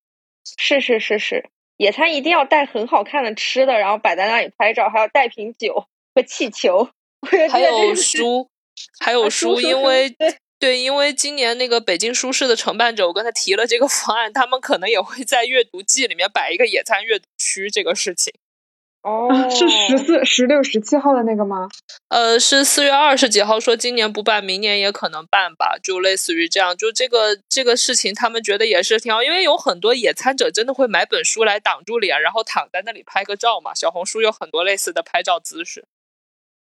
[0.57, 6.89] 是是是是，野餐一定要带很好看的吃的，然后摆在那里拍照，还要带瓶酒和气球，
[7.49, 8.49] 还有书，
[8.99, 10.15] 还有书，因为
[10.59, 18.31] 对，因为今年那个北京书市的承办者，我跟他提了这个方案，他们可能也会在阅读季里面摆一个野餐阅读区这个事情。
[19.03, 21.67] 哦，是十四、十六、十七号的那个吗？
[22.09, 26.77] 呃，是四月二十几号说今年不办，明年也可能办吧，就类似于这样。
[26.77, 33.73] 就这个这个事情，他们觉得也是挺好，因为有很多野餐者真的会买本书来挡住脸，然后躺在那里拍个照嘛。
[33.73, 35.83] 小红书有很多类似的拍照姿势，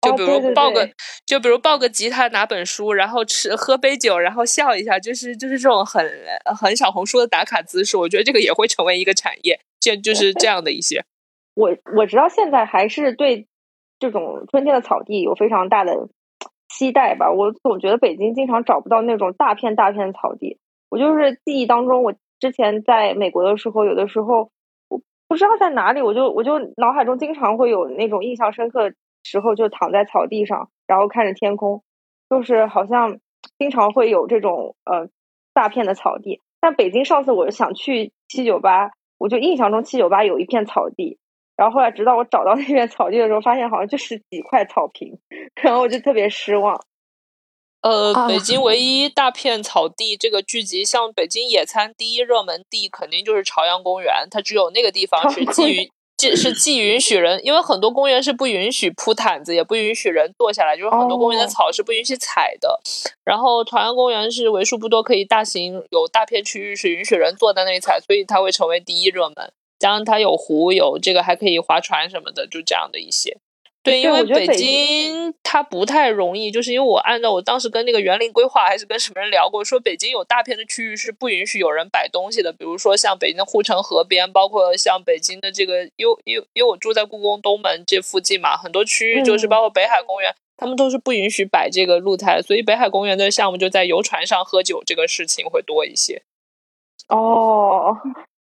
[0.01, 0.89] 就比如抱个，
[1.27, 6.03] 就比如抱个吉他，拿本书，然后吃喝杯酒，然后笑一下，就是就是这种很
[6.59, 7.95] 很小红书的打卡姿势。
[7.95, 11.05] 我觉得这个也会成为一个产业，就就是这样的一些。
[11.53, 13.47] 我我直到现在还是对
[13.99, 16.09] 这种春天的草地有非常大的
[16.67, 17.31] 期待吧。
[17.31, 20.59] 我总觉得北京经常找不到那种大片大片的草地。
[20.89, 24.51] 我就是记忆当中，我之前在美国的时候，有的时候
[24.89, 31.83] 我不知道在哪里，我就我就脑海中经常会有那种印象深刻的时候，就躺在草地上，然后看着天空，
[32.29, 33.17] 就是好像
[33.57, 35.09] 经常会有这种呃
[35.53, 36.41] 大片的草地。
[36.59, 41.17] 但北京上次我想去七九八，我就印象中七九八有一片草地。
[41.55, 45.19] 然后后来，直到我找到那片草地的时候，发现好像就是几块草坪，
[45.61, 46.79] 然后我就特别失望。
[47.81, 54.25] 呃，北京唯一大片草地这个聚集，像北京野餐第一热门地，肯定就是朝阳公园。
[54.31, 62.79] 它只有那个地方是既允既是既允许人，因为很多公园是不允许铺毯子，也不允许人坐下来，就是很多公园的草是不允许踩的。
[63.25, 69.51] 然后朝阳公园是为数不多可以大型有大片区域是允许人坐在那里踩，所以它会成为第一热门。
[69.83, 73.37] 加上它有湖，有这个还可以划船什么的，就这样的一些。
[73.83, 96.23] 对，因为北京它不太容易，就是因为我按照我当时跟那个园林规划还是跟什么人聊过，说北京有大片的区域是不允许有人摆东西的，比如说像北京的护城河边，包括像北京的这个，因为因为因为我住在故宫东门这附近嘛，很多区域就是包括北海公园，他们都是不允许摆这个露台，所以北海公园的项目就在游船上喝酒这个事情会多一些。
[97.09, 97.97] 哦，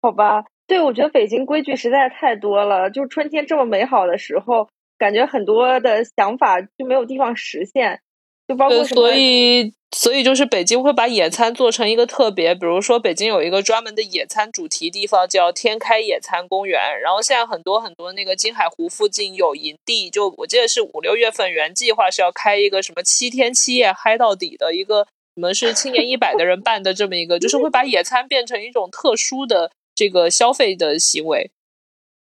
[0.00, 0.46] 好吧。
[0.66, 2.90] 对，我觉得北京规矩实在太多了。
[2.90, 8.00] 就春天这么美好的时候，感觉很多的想法就没有地方实现，
[8.48, 16.80] 就包括所以，所以就是北京会把野餐做成一个特别，比如说北京有一个专门的野餐主题地方叫天开野餐公园。
[17.00, 25.04] 然后现在很多很多那个金海湖附近有营地，就我记得是五六月份原计划是要开一个什么七天七夜嗨到底的一个，
[25.36, 29.70] 什么是青年一百的人办的这么一个，就是会把野餐变成一种特殊的。
[29.96, 31.50] 这个消费的行为，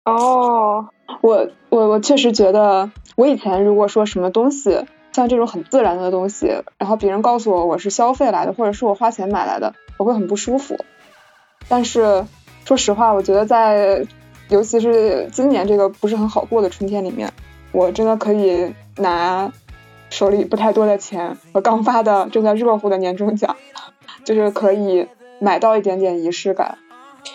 [0.04, 0.88] 哦，
[1.22, 6.48] 我我我确实觉得，我以前如果说什么东西像这种很自然的东西，
[6.78, 10.76] 然后别人告诉我我是消费来的，或者是我花钱买来的，我会很不舒服。
[11.68, 12.24] 但是
[12.64, 14.04] 说实话，我觉得在
[14.48, 17.32] 尤其是今年这个不是很好过的春天里面，
[17.70, 19.52] 我真的可以拿
[20.10, 23.56] 手里不太多的钱和刚发的正在热乎的年终奖，
[24.26, 25.06] 就是可以
[25.40, 26.78] 买到一点点仪式感。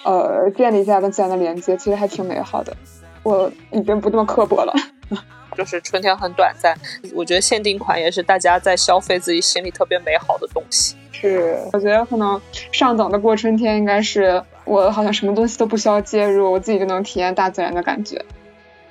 [0.04, 2.76] 呃，建立一下跟自然的连接，其实还挺美好的。
[3.24, 4.74] 我已经不那么刻薄了。
[5.56, 6.76] 就是春天很短暂，
[7.14, 10.96] 我觉得限定款也是大家在消费自己心里特别美好的东西。
[11.14, 12.42] 是，我觉得可能
[12.74, 18.22] 上等的过春天应该是我好像什么东西都不需要介入，我自己就能体验大自然的感觉。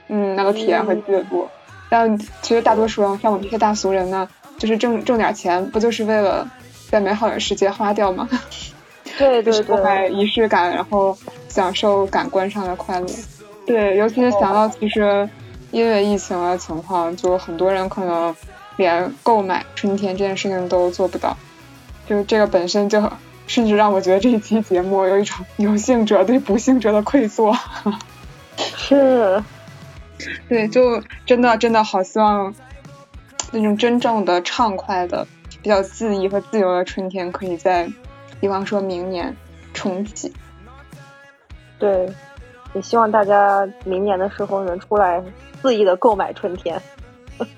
[0.09, 1.47] 嗯，那个体验会记录。
[1.91, 4.27] 但其实大多数人，像我们这些大俗人呢，
[4.57, 6.51] 就是挣挣点钱，不就是为了
[6.89, 8.27] 在美好的世界花掉吗？
[9.19, 11.17] 对对对，买仪式感，然后
[11.49, 13.07] 享受感官上的快乐。
[13.67, 15.29] 对，尤其是想到其实
[15.71, 18.35] 因为疫情的情况，就很多人可能
[18.77, 21.37] 连购买春天这件事情都做不到。
[22.07, 23.11] 就这个本身就
[23.47, 27.57] 甚至让我觉得这一期节目有一种有幸者对不幸者的愧疚。
[28.57, 29.43] 是，
[30.49, 32.55] 对，就真的真的好希望
[33.53, 35.27] 那种真正的畅快的、
[35.63, 37.89] 比较恣意和自由的春天，可以在，
[38.45, 39.35] 希望说明年
[39.73, 40.31] 重启，
[41.79, 42.07] 对，
[42.75, 45.19] 也希望大家明年的时候能出来
[45.63, 46.79] 肆意的购买春天。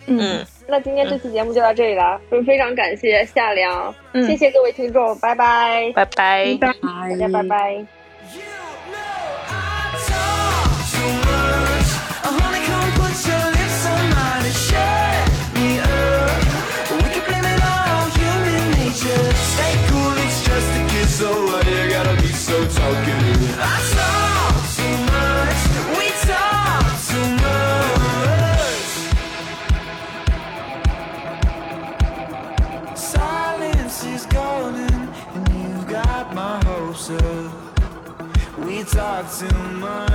[0.07, 7.85] 嗯， 那今天这期节目就到这里了，非常感谢夏凉，谢谢各位听众，拜拜，拜拜，再见，拜拜。
[21.17, 23.59] so why you gotta be so talkative?
[23.59, 23.65] I
[23.97, 25.61] talk too much,
[25.97, 28.89] we talk too much.
[32.99, 34.97] Silence is golden,
[35.35, 37.53] and you've got my hopes up.
[38.59, 40.06] We talk too much.